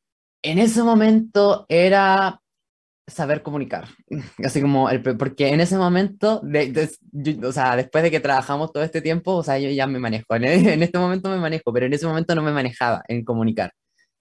En 0.41 0.59
ese 0.59 0.81
momento 0.81 1.65
era 1.67 2.41
saber 3.09 3.43
comunicar, 3.43 3.85
así 4.43 4.61
como, 4.61 4.89
el, 4.89 5.01
porque 5.01 5.49
en 5.49 5.61
ese 5.61 5.77
momento, 5.77 6.41
de, 6.43 6.89
o 7.43 7.51
sea, 7.51 7.75
después 7.75 8.03
de 8.03 8.11
que 8.11 8.19
trabajamos 8.19 8.71
todo 8.71 8.83
este 8.83 9.01
tiempo, 9.01 9.35
o 9.35 9.43
sea, 9.43 9.59
yo 9.59 9.69
ya 9.69 9.87
me 9.87 9.99
manejo, 9.99 10.35
en, 10.35 10.43
en, 10.45 10.83
este 10.83 10.97
momento 10.97 11.29
me 11.29 11.37
manejo, 11.37 11.73
pero 11.73 11.85
en 11.85 11.93
ese 11.93 12.07
momento 12.07 12.35
no 12.35 12.43
me 12.43 12.51
manejaba 12.51 13.01
en 13.07 13.23
comunicar. 13.23 13.71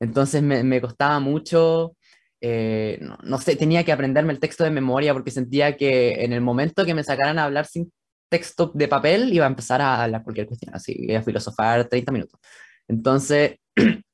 Entonces 0.00 0.42
me, 0.42 0.62
me 0.62 0.80
costaba 0.80 1.18
mucho 1.20 1.94
eh, 2.40 3.00
no, 3.24 3.38
sé, 3.38 3.56
tenía 3.56 3.84
que 3.84 3.92
aprenderme 3.92 4.32
el 4.32 4.40
texto 4.40 4.62
de 4.64 4.70
memoria 4.70 5.12
porque 5.12 5.30
sentía 5.30 5.76
que 5.76 6.24
en 6.24 6.32
el 6.32 6.40
momento 6.40 6.84
que 6.84 6.94
me 6.94 7.02
sacaran 7.02 7.38
a 7.38 7.44
hablar 7.44 7.66
sin 7.66 7.92
texto 8.28 8.70
de 8.74 8.88
papel 8.88 9.32
iba 9.32 9.44
a 9.46 9.48
empezar 9.48 9.80
a 9.80 10.02
hablar 10.02 10.22
cualquier 10.22 10.46
cuestión, 10.46 10.74
así, 10.74 11.14
a 11.14 11.22
filosofar 11.22 11.88
30 11.88 12.12
minutos. 12.12 12.40
Entonces, 12.86 13.56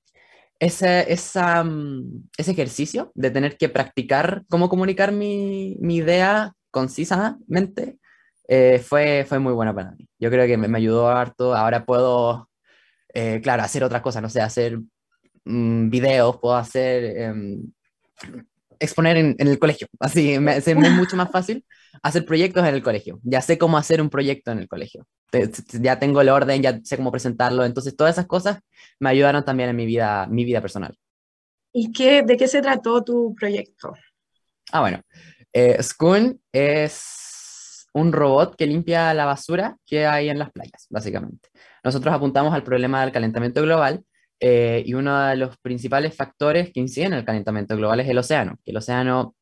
ese, 0.59 1.13
esa, 1.13 1.65
mm, 1.65 2.29
ese 2.39 2.53
ejercicio 2.53 3.13
de 3.15 3.31
tener 3.31 3.57
que 3.57 3.69
practicar 3.69 4.45
cómo 4.49 4.69
comunicar 4.69 5.13
mi, 5.13 5.77
mi 5.81 5.97
idea 5.97 6.55
concisamente 6.71 7.99
eh, 8.49 8.79
fue, 8.85 9.25
fue 9.29 9.39
muy 9.39 9.53
buena 9.53 9.75
para 9.75 9.93
mí. 9.93 10.09
Yo 10.19 10.31
creo 10.31 10.47
que 10.47 10.57
me, 10.57 10.69
me 10.69 10.79
ayudó 10.79 11.09
harto. 11.09 11.55
Ahora 11.55 11.85
puedo, 11.85 12.51
eh, 13.15 13.41
claro, 13.43 13.63
hacer 13.63 13.85
otras 13.85 14.03
cosas, 14.03 14.23
no 14.23 14.29
sé, 14.29 14.41
hacer 14.41 14.79
mm, 15.45 15.91
videos, 15.91 16.39
puedo 16.39 16.57
hacer 16.57 17.05
em, 17.17 17.73
exponer 18.79 19.17
en, 19.17 19.37
el 19.39 19.59
colegio. 19.59 19.89
Así 20.01 20.39
me, 20.39 20.57
es 20.59 20.77
mucho 20.77 21.17
más 21.17 21.31
fácil 21.31 21.65
hacer 22.03 22.25
proyectos 22.25 22.67
en 22.67 22.75
el 22.75 22.83
colegio. 22.83 23.21
Ya 23.23 23.41
sé 23.41 23.59
cómo 23.59 23.79
hacer 23.79 24.01
un 24.01 24.11
proyecto 24.11 24.51
en 24.51 24.59
el 24.59 24.69
colegio. 24.69 25.07
Ya 25.81 25.99
tengo 25.99 26.21
el 26.21 26.29
orden, 26.29 26.63
ya 26.63 26.81
sé 26.83 26.97
cómo 26.97 27.11
presentarlo. 27.11 27.65
Entonces, 27.65 27.97
todas 27.97 28.15
esas 28.15 28.27
cosas 28.27 28.61
me 29.01 29.11
ayudaron 29.11 29.45
también 29.45 29.71
en 29.71 29.77
mi 29.77 29.87
vida, 29.87 30.27
mi 30.27 30.45
vida 30.45 30.61
personal. 30.61 30.97
¿Y 31.73 31.93
qué, 31.93 32.23
de 32.23 32.37
qué 32.37 32.47
se 32.47 32.63
trató 32.63 33.03
tu 33.03 33.35
proyecto? 33.35 33.95
Ah, 34.71 34.81
bueno. 34.81 35.01
Eh, 35.53 35.81
Schoon 35.83 36.41
es 36.53 37.87
un 37.93 38.13
robot 38.13 38.57
que 38.57 38.67
limpia 38.67 39.15
la 39.15 39.25
basura 39.25 39.77
que 39.87 40.07
hay 40.07 40.29
en 40.29 40.39
las 40.39 40.51
playas, 40.51 40.87
básicamente. 40.91 41.49
Nosotros 41.83 42.13
apuntamos 42.13 42.53
al 42.53 42.65
problema 42.65 43.03
del 43.03 43.13
calentamiento 43.13 43.63
global 43.63 44.05
eh, 44.41 44.83
y 44.85 44.95
uno 44.95 45.27
de 45.27 45.37
los 45.37 45.57
principales 45.59 46.15
factores 46.15 46.73
que 46.73 46.81
inciden 46.81 47.13
en 47.13 47.21
el 47.21 47.25
calentamiento 47.25 47.77
global 47.77 48.01
es 48.01 48.09
el 48.09 48.19
océano. 48.19 48.57
El 48.65 48.77
océano 48.77 49.35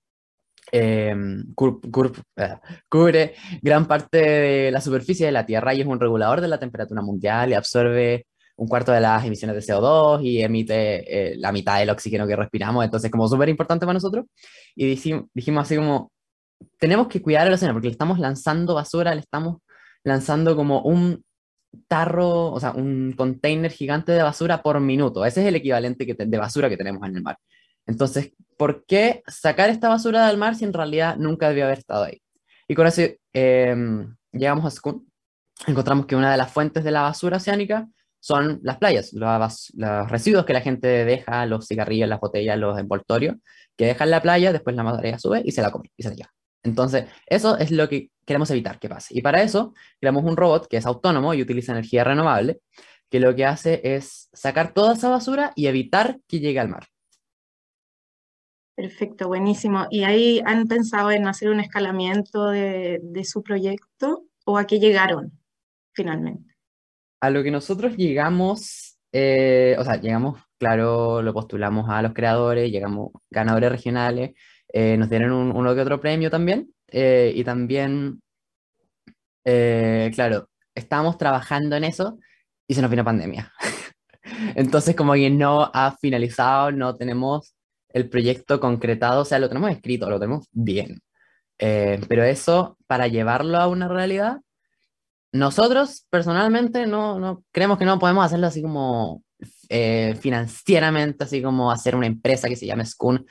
eh, 0.72 1.14
eh, 1.14 2.56
cubre 2.88 3.34
gran 3.60 3.86
parte 3.86 4.18
de 4.18 4.70
la 4.70 4.80
superficie 4.80 5.26
de 5.26 5.32
la 5.32 5.46
Tierra 5.46 5.74
y 5.74 5.82
es 5.82 5.86
un 5.86 6.00
regulador 6.00 6.40
de 6.40 6.48
la 6.48 6.58
temperatura 6.58 7.02
mundial 7.02 7.50
y 7.50 7.54
absorbe 7.54 8.26
un 8.56 8.68
cuarto 8.68 8.92
de 8.92 9.00
las 9.00 9.24
emisiones 9.24 9.56
de 9.56 9.72
CO2 9.72 10.22
y 10.24 10.42
emite 10.42 11.36
la 11.36 11.52
mitad 11.52 11.78
del 11.78 11.90
oxígeno 11.90 12.26
que 12.26 12.36
respiramos, 12.36 12.84
entonces 12.84 13.10
como 13.10 13.28
súper 13.28 13.48
importante 13.48 13.86
para 13.86 13.94
nosotros. 13.94 14.26
Y 14.74 14.86
dijimos, 14.86 15.24
dijimos 15.34 15.62
así 15.62 15.76
como, 15.76 16.12
tenemos 16.78 17.08
que 17.08 17.22
cuidar 17.22 17.46
el 17.46 17.52
océano 17.54 17.74
porque 17.74 17.88
le 17.88 17.92
estamos 17.92 18.18
lanzando 18.18 18.74
basura, 18.74 19.14
le 19.14 19.20
estamos 19.20 19.58
lanzando 20.04 20.56
como 20.56 20.82
un 20.82 21.24
tarro, 21.88 22.52
o 22.52 22.60
sea, 22.60 22.72
un 22.72 23.14
container 23.16 23.70
gigante 23.70 24.12
de 24.12 24.22
basura 24.22 24.62
por 24.62 24.78
minuto. 24.80 25.24
Ese 25.24 25.42
es 25.42 25.46
el 25.46 25.56
equivalente 25.56 26.06
que 26.06 26.14
de 26.14 26.38
basura 26.38 26.68
que 26.68 26.76
tenemos 26.76 27.06
en 27.08 27.16
el 27.16 27.22
mar. 27.22 27.36
Entonces, 27.86 28.32
¿por 28.56 28.84
qué 28.86 29.22
sacar 29.26 29.70
esta 29.70 29.88
basura 29.88 30.26
del 30.26 30.38
mar 30.38 30.54
si 30.54 30.64
en 30.64 30.72
realidad 30.72 31.16
nunca 31.16 31.48
debió 31.48 31.64
haber 31.64 31.78
estado 31.78 32.04
ahí? 32.04 32.22
Y 32.68 32.74
con 32.74 32.86
eso 32.86 33.02
em, 33.32 34.14
llegamos 34.32 34.64
a 34.64 34.70
Skun, 34.70 35.06
encontramos 35.66 36.06
que 36.06 36.16
una 36.16 36.30
de 36.30 36.36
las 36.36 36.52
fuentes 36.52 36.84
de 36.84 36.90
la 36.90 37.02
basura 37.02 37.38
oceánica 37.38 37.88
son 38.20 38.60
las 38.62 38.78
playas, 38.78 39.12
los, 39.12 39.72
los, 39.74 40.10
residuos 40.10 40.44
que 40.44 40.52
la 40.52 40.60
gente 40.60 40.86
deja, 40.86 41.44
los 41.46 41.66
cigarrillos, 41.66 42.08
las 42.08 42.20
botellas, 42.20 42.56
los 42.56 42.78
envoltorios, 42.78 43.36
que 43.76 43.86
dejan 43.86 44.10
la 44.10 44.22
playa, 44.22 44.52
después 44.52 44.76
la 44.76 44.84
marea 44.84 45.18
sube 45.18 45.42
y 45.44 45.50
se 45.50 45.60
la 45.60 45.70
come 45.72 45.90
y 45.96 46.02
se 46.04 46.10
la 46.10 46.14
lleva. 46.14 46.30
Entonces, 46.62 47.06
eso 47.26 47.58
es 47.58 47.72
lo 47.72 47.88
que 47.88 48.10
queremos 48.24 48.50
evitar 48.50 48.78
que 48.78 48.88
pase. 48.88 49.16
Y 49.18 49.22
para 49.22 49.42
eso, 49.42 49.74
creamos 49.98 50.24
un 50.24 50.36
robot 50.36 50.68
que 50.68 50.76
es 50.76 50.86
autónomo 50.86 51.34
y 51.34 51.42
utiliza 51.42 51.72
energía 51.72 52.04
renovable, 52.04 52.60
que 53.10 53.20
lo 53.20 53.34
que 53.34 53.44
hace 53.44 53.80
es 53.82 54.28
sacar 54.32 54.72
toda 54.72 54.94
esa 54.94 55.08
basura 55.08 55.52
y 55.56 55.66
evitar 55.66 56.20
que 56.28 56.40
llegue 56.40 56.60
al 56.60 56.68
mar. 56.68 56.86
Perfecto, 58.82 59.28
buenísimo. 59.28 59.86
¿Y 59.90 60.02
ahí 60.02 60.42
han 60.44 60.66
pensado 60.66 61.12
en 61.12 61.28
hacer 61.28 61.50
un 61.50 61.60
escalamiento 61.60 62.48
de, 62.48 63.00
su 63.22 63.44
proyecto 63.44 64.24
o 64.44 64.58
a 64.58 64.66
qué 64.66 64.80
llegaron 64.80 65.38
finalmente? 65.92 66.56
A 67.20 67.30
lo 67.30 67.44
que 67.44 67.52
nosotros 67.52 67.96
llegamos, 67.96 68.98
eh, 69.12 69.76
o 69.78 69.84
sea, 69.84 70.00
llegamos, 70.00 70.42
claro, 70.58 71.22
lo 71.22 71.32
postulamos 71.32 71.88
a 71.88 72.02
los 72.02 72.12
creadores, 72.12 72.72
llegamos 72.72 73.12
ganadores 73.30 73.70
regionales, 73.70 74.32
eh, 74.72 74.96
nos 74.96 75.08
dieron 75.08 75.30
un, 75.30 75.52
uno 75.54 75.76
que 75.76 75.80
otro 75.80 76.00
premio 76.00 76.28
también, 76.28 76.74
eh, 76.88 77.32
y 77.36 77.44
también, 77.44 78.20
claro, 79.44 80.48
estábamos 80.74 81.18
trabajando 81.18 81.76
en 81.76 81.84
eso 81.84 82.18
y 82.66 82.74
se 82.74 82.82
nos 82.82 82.90
vino 82.90 83.04
pandemia. 83.04 83.52
Entonces, 84.56 84.96
como 84.96 85.12
que 85.12 85.30
no 85.30 85.70
ha 85.72 85.96
finalizado, 86.00 86.72
no 86.72 86.96
tenemos 86.96 87.51
el 87.94 88.08
proyecto 88.08 88.60
concretado, 88.60 89.22
o 89.22 89.24
sea, 89.24 89.38
lo 89.38 89.48
tenemos 89.48 89.70
escrito, 89.70 90.08
lo 90.10 90.20
tenemos 90.20 90.46
bien. 90.52 91.00
Eh, 91.58 92.00
pero 92.08 92.24
eso, 92.24 92.76
para 92.86 93.08
llevarlo 93.08 93.58
a 93.58 93.68
una 93.68 93.88
realidad, 93.88 94.40
nosotros 95.32 96.06
personalmente 96.10 96.86
no, 96.86 97.18
no 97.18 97.44
creemos 97.52 97.78
que 97.78 97.84
no 97.84 97.98
podemos 97.98 98.24
hacerlo 98.24 98.46
así 98.46 98.62
como 98.62 99.22
eh, 99.68 100.16
financieramente, 100.20 101.24
así 101.24 101.42
como 101.42 101.70
hacer 101.70 101.96
una 101.96 102.06
empresa 102.06 102.48
que 102.48 102.56
se 102.56 102.66
llame 102.66 102.84
Schoon. 102.84 103.26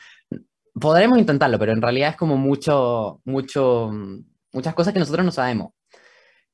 Podremos 0.74 1.18
intentarlo, 1.18 1.60
pero 1.60 1.74
en 1.74 1.82
realidad 1.82 2.12
es 2.12 2.16
como 2.16 2.38
mucho, 2.38 3.22
mucho, 3.26 3.92
muchas 4.52 4.74
cosas 4.74 4.94
que 4.94 5.00
nosotros 5.00 5.26
no 5.26 5.32
sabemos. 5.32 5.74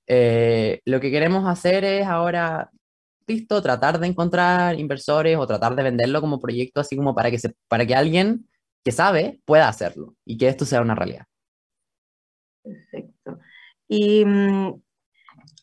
Eh, 0.08 0.82
lo 0.86 0.99
que 0.99 1.12
queremos 1.12 1.47
hacer 1.47 1.84
es 1.84 2.08
ahora 2.08 2.71
listo, 3.27 3.61
tratar 3.61 3.99
de 3.99 4.07
encontrar 4.07 4.79
inversores 4.79 5.37
o 5.37 5.45
tratar 5.45 5.75
de 5.75 5.83
venderlo 5.83 6.21
como 6.21 6.39
proyecto, 6.39 6.79
así 6.79 6.95
como 6.95 7.13
para 7.13 7.29
que, 7.29 7.39
se, 7.39 7.53
para 7.67 7.85
que 7.85 7.93
alguien 7.93 8.47
que 8.83 8.91
sabe 8.91 9.41
pueda 9.45 9.67
hacerlo 9.67 10.15
y 10.25 10.37
que 10.37 10.47
esto 10.47 10.65
sea 10.65 10.81
una 10.81 10.95
realidad. 10.95 11.25
Perfecto. 12.63 13.39
Y 13.87 14.25
mm, 14.25 14.81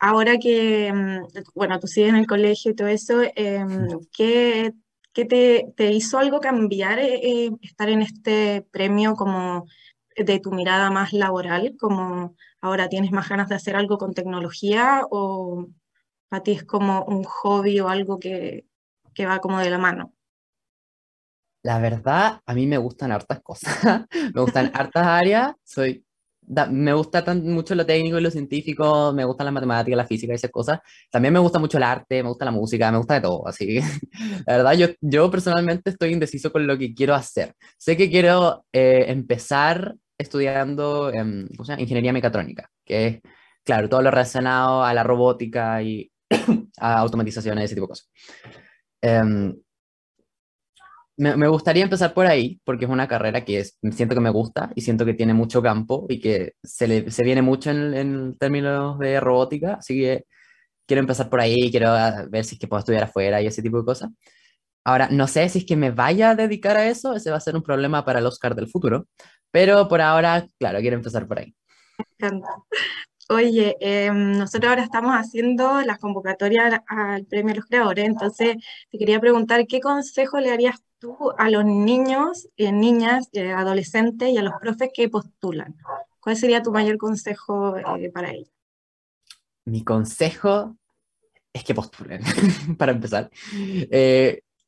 ahora 0.00 0.38
que, 0.38 0.92
mm, 0.92 1.26
bueno, 1.54 1.78
tú 1.80 1.86
sigues 1.86 2.10
en 2.10 2.16
el 2.16 2.26
colegio 2.26 2.70
y 2.70 2.74
todo 2.74 2.88
eso, 2.88 3.22
em, 3.34 3.88
¿qué, 4.12 4.72
qué 5.12 5.24
te, 5.24 5.72
te, 5.76 5.92
hizo 5.92 6.18
algo 6.18 6.40
cambiar 6.40 6.98
eh, 6.98 7.20
eh, 7.22 7.50
estar 7.62 7.88
en 7.88 8.02
este 8.02 8.62
premio 8.70 9.14
como 9.14 9.66
de 10.16 10.38
tu 10.40 10.52
mirada 10.52 10.90
más 10.90 11.12
laboral? 11.12 11.76
Como 11.78 12.36
ahora 12.60 12.88
tienes 12.88 13.10
más 13.10 13.28
ganas 13.28 13.48
de 13.48 13.54
hacer 13.56 13.76
algo 13.76 13.98
con 13.98 14.14
tecnología 14.14 15.02
o 15.10 15.68
a 16.34 16.42
ti 16.42 16.52
es 16.52 16.64
como 16.64 17.04
un 17.04 17.24
hobby 17.24 17.80
o 17.80 17.88
algo 17.88 18.18
que, 18.18 18.66
que 19.14 19.26
va 19.26 19.38
como 19.40 19.58
de 19.60 19.70
la 19.70 19.78
mano? 19.78 20.12
La 21.62 21.78
verdad, 21.78 22.40
a 22.44 22.54
mí 22.54 22.66
me 22.66 22.76
gustan 22.76 23.10
hartas 23.10 23.40
cosas, 23.40 24.06
me 24.34 24.40
gustan 24.40 24.70
hartas 24.74 25.06
áreas, 25.06 25.54
soy, 25.64 26.04
me 26.70 26.92
gusta 26.92 27.24
tan, 27.24 27.42
mucho 27.48 27.74
lo 27.74 27.86
técnico 27.86 28.18
y 28.18 28.22
lo 28.22 28.30
científico, 28.30 29.12
me 29.14 29.24
gustan 29.24 29.46
las 29.46 29.54
matemáticas, 29.54 29.96
la 29.96 30.06
física 30.06 30.32
y 30.32 30.36
esas 30.36 30.50
cosas, 30.50 30.80
también 31.10 31.32
me 31.32 31.40
gusta 31.40 31.58
mucho 31.58 31.78
el 31.78 31.84
arte, 31.84 32.22
me 32.22 32.28
gusta 32.28 32.44
la 32.44 32.50
música, 32.50 32.90
me 32.92 32.98
gusta 32.98 33.14
de 33.14 33.20
todo, 33.22 33.48
así 33.48 33.80
la 34.46 34.56
verdad 34.58 34.72
yo, 34.74 34.88
yo 35.00 35.30
personalmente 35.30 35.90
estoy 35.90 36.12
indeciso 36.12 36.52
con 36.52 36.66
lo 36.66 36.76
que 36.76 36.94
quiero 36.94 37.14
hacer. 37.14 37.54
Sé 37.78 37.96
que 37.96 38.10
quiero 38.10 38.66
eh, 38.72 39.06
empezar 39.08 39.94
estudiando 40.18 41.12
en, 41.12 41.48
ingeniería 41.78 42.12
mecatrónica, 42.12 42.70
que 42.84 43.06
es, 43.06 43.20
claro, 43.64 43.88
todo 43.88 44.02
lo 44.02 44.10
relacionado 44.10 44.84
a 44.84 44.92
la 44.94 45.02
robótica 45.02 45.82
y 45.82 46.10
a 46.78 46.98
automatizaciones, 46.98 47.64
ese 47.64 47.74
tipo 47.74 47.86
de 47.86 47.90
cosas. 47.90 48.10
Em, 49.02 49.54
me, 51.16 51.48
gustaría 51.48 51.84
empezar 51.84 52.12
por 52.12 52.26
ahí, 52.26 52.60
porque 52.64 52.86
es 52.86 52.90
una 52.90 53.06
carrera 53.06 53.44
que 53.44 53.60
es, 53.60 53.78
siento 53.92 54.14
que 54.14 54.20
me 54.20 54.30
gusta 54.30 54.72
y 54.74 54.80
siento 54.80 55.04
que 55.04 55.14
tiene 55.14 55.34
mucho 55.34 55.62
campo 55.62 56.06
y 56.08 56.20
que 56.20 56.54
se, 56.62 56.88
le, 56.88 57.10
se 57.10 57.22
viene 57.22 57.42
mucho 57.42 57.70
en, 57.70 57.94
en, 57.94 58.38
términos 58.38 58.98
de 58.98 59.20
robótica, 59.20 59.74
así 59.74 59.94
que 60.00 60.24
quiero 60.86 61.00
empezar 61.00 61.30
por 61.30 61.40
ahí, 61.40 61.70
quiero 61.70 61.92
ver 62.30 62.44
si 62.44 62.56
es 62.56 62.60
que 62.60 62.68
puedo 62.68 62.80
estudiar 62.80 63.04
afuera 63.04 63.40
y 63.42 63.46
ese 63.46 63.62
tipo 63.62 63.78
de 63.78 63.84
cosas. 63.84 64.10
Ahora, 64.84 65.08
no 65.10 65.28
sé 65.28 65.48
si 65.48 65.60
es 65.60 65.66
que 65.66 65.76
me 65.76 65.90
vaya 65.92 66.30
a 66.30 66.34
dedicar 66.34 66.76
a 66.76 66.86
eso, 66.88 67.14
ese 67.14 67.30
va 67.30 67.38
a 67.38 67.40
ser 67.40 67.56
un 67.56 67.62
problema 67.62 68.04
para 68.04 68.18
el 68.18 68.26
Oscar 68.26 68.54
del 68.54 68.68
futuro, 68.68 69.06
pero 69.50 69.88
por 69.88 70.00
ahora, 70.00 70.46
claro, 70.58 70.80
quiero 70.80 70.96
empezar 70.96 71.26
por 71.28 71.38
ahí. 71.38 71.54
Me 72.18 72.28
encanta. 72.28 72.48
Oye, 73.30 73.76
em, 73.80 74.32
nosotros 74.32 74.68
ahora 74.68 74.82
estamos 74.82 75.14
haciendo 75.14 75.80
las 75.80 75.98
convocatorias 75.98 76.80
al 76.86 77.24
Premio 77.24 77.54
de 77.54 77.60
los 77.60 77.66
Creadores, 77.66 78.04
entonces 78.04 78.56
te 78.90 78.98
quería 78.98 79.18
preguntar, 79.18 79.66
¿qué 79.66 79.80
consejo 79.80 80.40
le 80.40 80.52
harías 80.52 80.82
tú 80.98 81.16
a 81.38 81.48
los 81.48 81.64
niños, 81.64 82.48
eh, 82.58 82.70
niñas, 82.70 83.28
eh, 83.32 83.50
adolescentes 83.50 84.28
y 84.28 84.36
a 84.36 84.42
los 84.42 84.52
profes 84.60 84.90
que 84.92 85.08
postulan? 85.08 85.74
¿Cuál 86.20 86.36
sería 86.36 86.62
tu 86.62 86.70
mayor 86.70 86.98
consejo 86.98 87.78
eh, 87.78 88.10
para 88.12 88.30
ellos? 88.30 88.52
Mi 89.64 89.82
consejo 89.82 90.76
es 91.50 91.64
que 91.64 91.74
postulen, 91.74 92.20
para 92.78 92.92
empezar. 92.92 93.30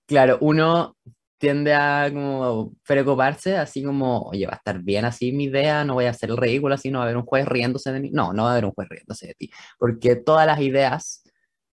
claro, 0.06 0.38
uno 0.40 0.96
tiende 1.38 1.74
a 1.74 2.10
como 2.12 2.72
preocuparse, 2.86 3.56
así 3.56 3.82
como, 3.82 4.22
oye, 4.22 4.46
va 4.46 4.54
a 4.54 4.56
estar 4.56 4.80
bien 4.82 5.04
así 5.04 5.32
mi 5.32 5.44
idea, 5.44 5.84
no 5.84 5.94
voy 5.94 6.06
a 6.06 6.10
hacer 6.10 6.30
el 6.30 6.36
ridículo, 6.36 6.74
así 6.74 6.90
no 6.90 6.98
va 6.98 7.04
a 7.04 7.06
haber 7.06 7.16
un 7.16 7.24
juez 7.24 7.46
riéndose 7.46 7.92
de 7.92 8.00
mí. 8.00 8.10
No, 8.12 8.32
no 8.32 8.44
va 8.44 8.50
a 8.50 8.52
haber 8.52 8.64
un 8.64 8.72
juez 8.72 8.88
riéndose 8.88 9.28
de 9.28 9.34
ti, 9.34 9.50
porque 9.78 10.16
todas 10.16 10.46
las 10.46 10.60
ideas, 10.60 11.22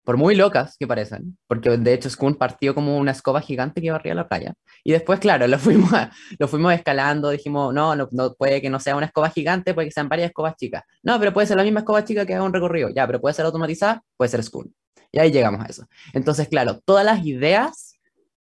por 0.05 0.17
muy 0.17 0.35
locas 0.35 0.77
que 0.79 0.87
parecen, 0.87 1.39
porque 1.47 1.77
de 1.77 1.93
hecho 1.93 2.09
Skun 2.11 2.37
partió 2.37 2.75
como 2.75 2.97
una 2.99 3.13
escoba 3.13 3.41
gigante 3.41 3.83
que 3.83 3.91
barría 3.91 4.15
la 4.15 4.29
playa, 4.29 4.55
y 4.83 4.93
después, 4.93 5.21
claro, 5.21 5.47
lo 5.49 5.59
fuimos, 5.59 5.91
lo 6.39 6.49
fuimos 6.49 6.73
escalando, 6.73 7.31
dijimos, 7.31 7.75
no, 7.75 7.95
no, 7.97 8.09
no, 8.13 8.35
puede 8.35 8.63
que 8.63 8.71
no 8.71 8.81
sea 8.81 8.97
una 8.97 9.07
escoba 9.07 9.31
gigante, 9.31 9.75
puede 9.75 9.89
que 9.89 9.93
sean 9.93 10.09
varias 10.09 10.29
escobas 10.29 10.57
chicas. 10.57 10.83
No, 11.03 11.19
pero 11.19 11.33
puede 11.33 11.47
ser 11.47 11.57
la 11.57 11.65
misma 11.65 11.81
escoba 11.81 12.05
chica 12.05 12.25
que 12.27 12.35
haga 12.35 12.45
un 12.45 12.53
recorrido, 12.53 12.89
ya, 12.95 13.07
pero 13.07 13.21
puede 13.21 13.35
ser 13.35 13.45
automatizada, 13.47 14.03
puede 14.17 14.31
ser 14.31 14.43
Skun. 14.43 14.75
Y 15.13 15.19
ahí 15.19 15.31
llegamos 15.33 15.65
a 15.65 15.67
eso. 15.69 15.87
Entonces, 16.13 16.49
claro, 16.49 16.81
todas 16.85 17.05
las 17.05 17.25
ideas 17.27 17.95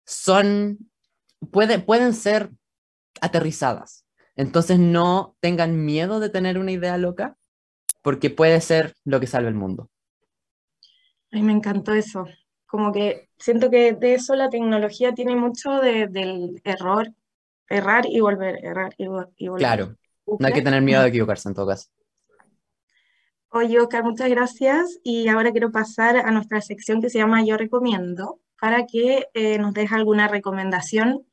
son 0.06 0.80
pueden 1.52 2.14
ser 2.14 2.52
aterrizadas. 3.22 4.06
Entonces 4.36 4.80
no 4.80 5.36
tengan 5.40 5.84
miedo 5.84 6.20
de 6.20 6.30
tener 6.30 6.58
una 6.58 6.72
idea 6.72 6.98
loca, 6.98 7.36
porque 8.04 8.30
puede 8.30 8.62
ser 8.62 8.96
lo 9.04 9.20
que 9.20 9.28
salve 9.28 9.50
el 9.50 9.56
mundo. 9.56 9.90
A 11.32 11.36
mí 11.36 11.44
me 11.44 11.52
encantó 11.52 11.94
eso. 11.94 12.26
Como 12.68 12.92
que 12.92 13.30
siento 13.38 13.70
que 13.70 13.94
de 13.94 14.14
eso 14.14 14.36
la 14.36 14.50
tecnología 14.50 15.14
tiene 15.14 15.36
mucho 15.36 15.80
del 15.80 16.62
error, 16.64 17.12
errar 17.68 18.06
y 18.06 18.20
volver, 18.20 18.64
errar 18.64 18.94
y, 18.98 19.08
volver. 19.08 19.58
Claro, 19.58 19.96
no 20.26 20.48
hay 20.48 20.54
que 20.54 20.62
tener 20.62 20.82
miedo 20.82 21.02
de 21.02 21.10
equivocarse 21.10 21.50
en 21.50 21.56
todo 21.56 21.68
caso. 21.68 21.90
Oye, 23.50 23.80
Oscar, 23.80 24.04
muchas 24.04 24.30
gracias. 24.30 25.00
Y 25.04 25.28
ahora 25.30 25.52
quiero 25.52 25.72
pasar 25.72 26.18
a 26.18 26.32
nuestra 26.32 26.62
sección 26.62 27.02
que 27.02 27.10
se 27.10 27.18
llama 27.18 27.44
Yo 27.44 27.58
Recomiendo, 27.58 28.40
para 28.60 28.86
que 28.86 29.28
eh, 29.34 29.58
nos 29.58 29.74
deje 29.74 29.96
alguna 29.96 30.28
recomendación 30.28 31.26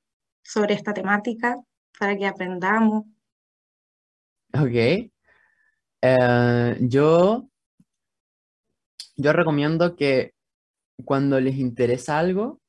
sobre 0.42 0.74
esta 0.74 0.92
temática 0.92 1.56
para 1.98 2.16
que 2.16 2.26
aprendamos. 2.26 3.04
Ok. 4.52 5.10
Eh, 6.02 6.76
yo, 6.80 7.48
yo 9.16 9.32
recomiendo 9.32 9.96
que 9.96 10.34
cuando 11.04 11.40
les 11.40 11.56
interesa 11.56 12.18
algo, 12.18 12.60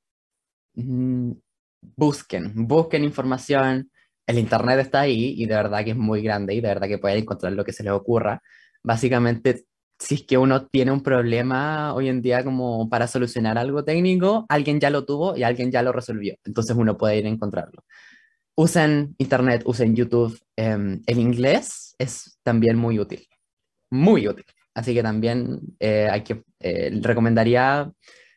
mm, 0.75 1.31
busquen, 1.95 2.53
busquen 2.67 3.03
información. 3.03 3.91
El 4.25 4.39
Internet 4.39 4.79
está 4.79 5.01
ahí 5.01 5.35
y 5.37 5.45
de 5.45 5.55
verdad 5.55 5.83
que 5.83 5.91
es 5.91 5.97
muy 5.97 6.21
grande 6.21 6.55
y 6.55 6.61
de 6.61 6.69
verdad 6.69 6.87
que 6.87 6.97
pueden 6.97 7.19
encontrar 7.19 7.53
lo 7.53 7.63
que 7.63 7.73
se 7.73 7.83
les 7.83 7.93
ocurra. 7.93 8.41
Básicamente 8.81 9.65
si 10.05 10.15
es 10.15 10.23
que 10.23 10.37
uno 10.37 10.67
tiene 10.67 10.91
un 10.91 11.01
problema 11.01 11.95
hoy 11.95 12.09
en 12.09 12.21
día 12.21 12.43
como 12.43 12.87
para 12.89 13.07
solucionar 13.07 13.57
algo 13.57 13.83
técnico, 13.83 14.45
alguien 14.49 14.79
ya 14.79 14.91
lo 14.91 15.03
tuvo 15.03 15.35
y 15.35 15.41
alguien 15.41 15.71
ya 15.71 15.81
lo 15.81 15.91
resolvió. 15.91 16.35
Entonces 16.43 16.75
uno 16.77 16.95
puede 16.95 17.17
ir 17.17 17.25
a 17.25 17.29
encontrarlo. 17.29 17.83
Usen 18.55 19.15
Internet, 19.17 19.63
usen 19.65 19.95
YouTube. 19.95 20.39
Em, 20.55 21.01
el 21.07 21.17
inglés 21.17 21.95
es 21.97 22.37
también 22.43 22.77
muy 22.77 22.99
útil, 22.99 23.27
muy 23.89 24.27
útil. 24.27 24.45
Así 24.75 24.93
que 24.93 25.01
también 25.01 25.59
eh, 25.79 26.07
hay 26.11 26.21
que, 26.23 26.43
eh, 26.59 26.91
recomendaría, 27.01 27.91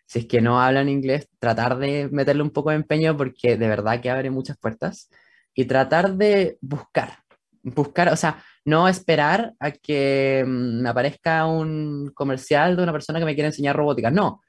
si 0.07 0.20
es 0.20 0.26
que 0.26 0.40
no 0.40 0.62
hablan 0.62 0.88
inglés, 0.88 1.28
tratar 1.38 1.76
de 1.76 2.09
meterle 2.11 2.42
un 2.42 2.50
poco 2.50 2.70
de 2.70 2.76
empeño 2.76 3.14
porque 3.14 3.59
de 3.59 3.68
verdad 3.68 4.00
que 4.00 4.09
abre 4.09 4.31
muchas 4.31 4.57
puertas 4.57 5.11
y 5.54 5.66
tratar 5.66 6.14
de 6.14 6.57
buscar, 6.62 7.18
buscar, 7.62 8.09
o 8.09 8.16
sea, 8.16 8.42
no 8.68 8.88
esperar 8.88 9.54
a 9.61 9.70
que 9.70 10.44
mm, 10.46 10.87
aparezca 10.87 11.46
un 11.46 12.12
comercial 12.14 12.76
de 12.76 12.83
una 12.83 12.92
persona 12.92 13.18
que 13.18 13.24
me 13.24 13.35
quiere 13.35 13.48
enseñar 13.48 13.76
robótica. 13.76 14.11
No. 14.11 14.42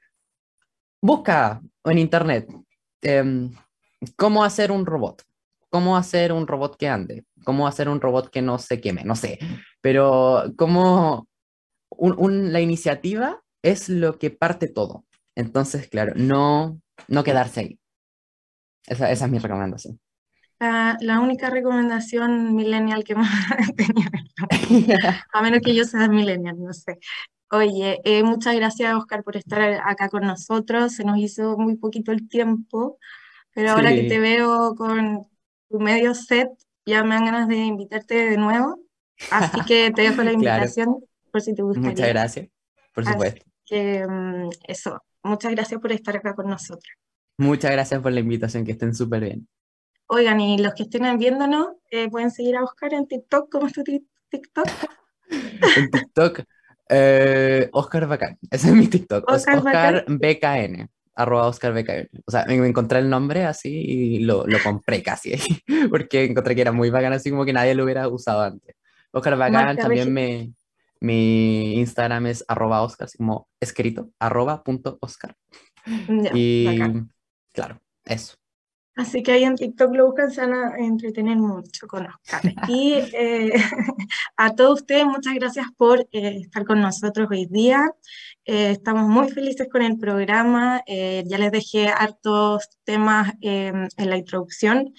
busca 1.02 1.60
en 1.84 1.98
internet 1.98 2.46
em, 3.02 3.50
cómo 4.16 4.44
hacer 4.44 4.70
un 4.70 4.84
robot, 4.84 5.22
cómo 5.70 5.96
hacer 5.96 6.32
un 6.32 6.46
robot 6.46 6.76
que 6.76 6.88
ande, 6.88 7.24
cómo 7.44 7.66
hacer 7.66 7.88
un 7.88 8.00
robot 8.00 8.30
que 8.30 8.42
no 8.42 8.58
se 8.58 8.80
queme, 8.80 9.02
no 9.04 9.16
sé, 9.16 9.38
pero 9.80 10.44
cómo 10.56 11.26
la 11.98 12.60
iniciativa 12.60 13.42
es 13.62 13.88
lo 13.88 14.18
que 14.18 14.30
parte 14.30 14.68
todo. 14.68 15.04
Entonces, 15.34 15.88
claro, 15.88 16.12
no, 16.16 16.80
no 17.08 17.24
quedarse 17.24 17.60
ahí. 17.60 17.80
Esa 18.86 19.10
es 19.10 19.30
mi 19.30 19.38
recomendación. 19.38 19.98
La, 20.60 21.20
única 21.20 21.48
recomendación 21.48 22.54
millennial 22.54 23.02
que 23.02 23.12
hemos 23.14 23.28
tenido, 23.76 24.98
a 25.32 25.42
menos 25.42 25.60
que 25.64 25.74
yo 25.74 25.84
sea 25.84 26.06
millennial, 26.08 26.56
no 26.58 26.72
sé. 26.74 26.98
Oye, 27.50 27.98
eh, 28.04 28.22
muchas 28.22 28.54
gracias 28.54 28.94
Oscar 28.94 29.24
por 29.24 29.36
estar 29.36 29.80
acá 29.84 30.08
con 30.08 30.22
nosotros. 30.22 30.94
Se 30.94 31.04
nos 31.04 31.18
hizo 31.18 31.56
muy 31.56 31.76
poquito 31.76 32.12
el 32.12 32.28
tiempo, 32.28 32.98
pero 33.54 33.70
ahora 33.70 33.90
que 33.90 34.04
te 34.04 34.20
veo 34.20 34.74
con 34.76 35.26
tu 35.68 35.80
medio 35.80 36.14
set, 36.14 36.48
ya 36.84 37.02
me 37.04 37.14
dan 37.14 37.24
ganas 37.24 37.48
de 37.48 37.56
invitarte 37.56 38.30
de 38.30 38.36
nuevo. 38.36 38.78
Así 39.30 39.60
que 39.66 39.90
te 39.90 40.02
dejo 40.02 40.22
la 40.22 40.32
invitación 40.32 41.02
por 41.32 41.40
si 41.40 41.54
te 41.54 41.62
gustaría. 41.62 41.90
Muchas 41.90 42.08
gracias, 42.08 42.48
por 42.94 43.04
supuesto. 43.06 43.44
que, 43.64 44.06
mm, 44.06 44.50
eso, 44.68 45.02
muchas 45.22 45.52
gracias 45.52 45.80
por 45.80 45.90
estar 45.90 46.16
acá 46.16 46.34
con 46.34 46.48
nosotros. 46.48 46.92
Muchas 47.38 47.72
gracias 47.72 48.00
por 48.00 48.12
la 48.12 48.20
invitación, 48.20 48.64
que 48.64 48.72
estén 48.72 48.94
súper 48.94 49.22
bien. 49.22 49.48
Oigan, 50.12 50.40
y 50.40 50.58
los 50.58 50.74
que 50.74 50.82
estén 50.82 51.18
viéndonos, 51.18 51.68
eh, 51.88 52.10
pueden 52.10 52.32
seguir 52.32 52.56
a 52.56 52.64
Oscar 52.64 52.92
en 52.94 53.06
TikTok. 53.06 53.48
¿Cómo 53.48 53.68
es 53.68 53.72
tu 53.72 53.84
TikTok? 53.84 54.66
en 55.76 55.88
TikTok, 55.88 56.40
eh, 56.88 57.68
Oscar 57.72 58.08
Bacán. 58.08 58.36
Ese 58.50 58.70
es 58.70 58.74
mi 58.74 58.88
TikTok. 58.88 59.30
Oscar, 59.30 60.04
BKN. 60.08 60.90
Arroba 61.14 61.46
Oscar 61.46 61.72
BKN. 61.72 62.08
O 62.26 62.30
sea, 62.32 62.44
me, 62.46 62.54
encontré 62.56 62.98
el 62.98 63.08
nombre 63.08 63.44
así 63.44 63.70
y 63.70 64.18
lo, 64.24 64.48
lo 64.48 64.58
compré 64.64 65.00
casi. 65.00 65.34
porque 65.90 66.24
encontré 66.24 66.56
que 66.56 66.62
era 66.62 66.72
muy 66.72 66.90
bacán, 66.90 67.12
así 67.12 67.30
como 67.30 67.44
que 67.44 67.52
nadie 67.52 67.76
lo 67.76 67.84
hubiera 67.84 68.08
usado 68.08 68.42
antes. 68.42 68.74
Oscar 69.12 69.36
Bacán 69.36 69.76
también 69.76 70.12
me, 70.12 70.52
mi 70.98 71.74
Instagram 71.78 72.26
es 72.26 72.44
arroba 72.48 72.82
Oscar, 72.82 73.04
así 73.04 73.16
como 73.16 73.46
escrito, 73.60 74.10
arroba 74.18 74.64
punto 74.64 74.98
Oscar. 75.00 75.36
y 76.34 76.80
claro, 77.52 77.80
eso. 78.04 78.39
Así 79.00 79.22
que 79.22 79.32
ahí 79.32 79.44
en 79.44 79.56
TikTok 79.56 79.94
lo 79.94 80.06
buscan, 80.08 80.30
se 80.30 80.42
van 80.42 80.52
a 80.52 80.76
entretener 80.76 81.38
mucho 81.38 81.86
con 81.86 82.06
Oscar. 82.06 82.42
Y 82.68 82.92
eh, 83.14 83.50
a 84.36 84.54
todos 84.54 84.80
ustedes, 84.80 85.06
muchas 85.06 85.34
gracias 85.36 85.66
por 85.78 86.00
eh, 86.12 86.40
estar 86.42 86.66
con 86.66 86.82
nosotros 86.82 87.26
hoy 87.30 87.46
día. 87.46 87.90
Eh, 88.44 88.72
estamos 88.72 89.08
muy 89.08 89.30
felices 89.30 89.68
con 89.72 89.80
el 89.80 89.96
programa. 89.96 90.82
ya 90.86 91.38
les 91.38 91.50
dejé 91.50 91.88
hartos 91.88 92.68
temas 92.84 93.32
en 93.40 93.88
la 93.96 94.18
introducción, 94.18 94.92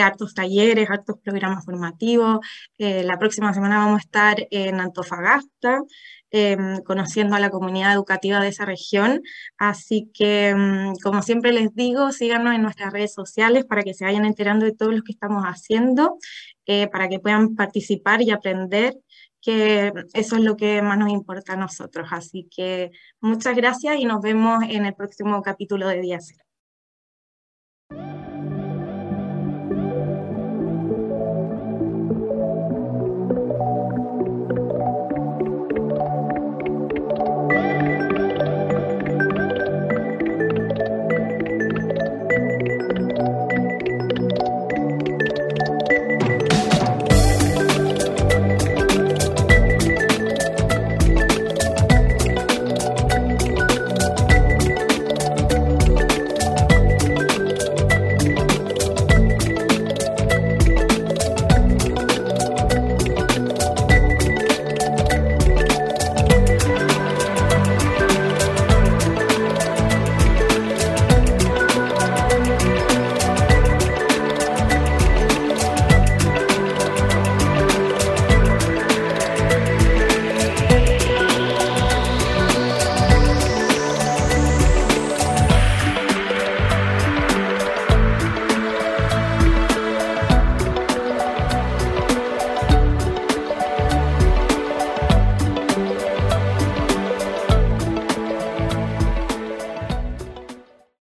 hartos 0.00 0.34
talleres, 0.34 0.90
hartos 0.90 1.16
programas 1.22 1.64
formativos. 1.64 2.40
la 2.78 3.18
próxima 3.18 3.54
semana 3.54 3.78
vamos 3.78 3.98
a 3.98 4.04
estar 4.04 4.36
en 4.50 4.80
Antofagasta. 4.80 5.82
Em, 6.30 6.82
conociendo 6.82 7.36
a 7.36 7.40
la 7.40 7.50
comunidad 7.50 7.94
educativa 7.94 8.40
de 8.40 8.48
esa 8.48 8.64
región. 8.64 9.22
Así 9.58 10.10
que, 10.12 10.48
em, 10.48 10.94
como 11.02 11.22
siempre 11.22 11.52
les 11.52 11.74
digo, 11.74 12.10
síganos 12.12 12.54
en 12.54 12.62
nuestras 12.62 12.92
redes 12.92 13.14
sociales 13.14 13.64
para 13.64 13.82
que 13.84 13.94
se 13.94 14.04
vayan 14.04 14.24
enterando 14.24 14.66
de 14.66 14.72
todo 14.72 14.90
lo 14.90 15.02
que 15.02 15.12
estamos 15.12 15.44
haciendo, 15.44 16.18
eh, 16.66 16.88
para 16.88 17.08
que 17.08 17.20
puedan 17.20 17.54
participar 17.54 18.22
y 18.22 18.32
aprender 18.32 18.96
que 19.40 19.92
eso 20.14 20.36
es 20.36 20.42
lo 20.42 20.56
que 20.56 20.82
más 20.82 20.98
nos 20.98 21.10
importa 21.10 21.52
a 21.54 21.56
nosotros. 21.56 22.08
Así 22.10 22.48
que 22.54 22.90
muchas 23.20 23.54
gracias 23.56 23.96
y 23.98 24.04
nos 24.04 24.20
vemos 24.20 24.64
en 24.68 24.84
el 24.86 24.94
próximo 24.94 25.40
capítulo 25.42 25.88
de 25.88 26.00
Día 26.00 26.18
Cero. 26.20 26.45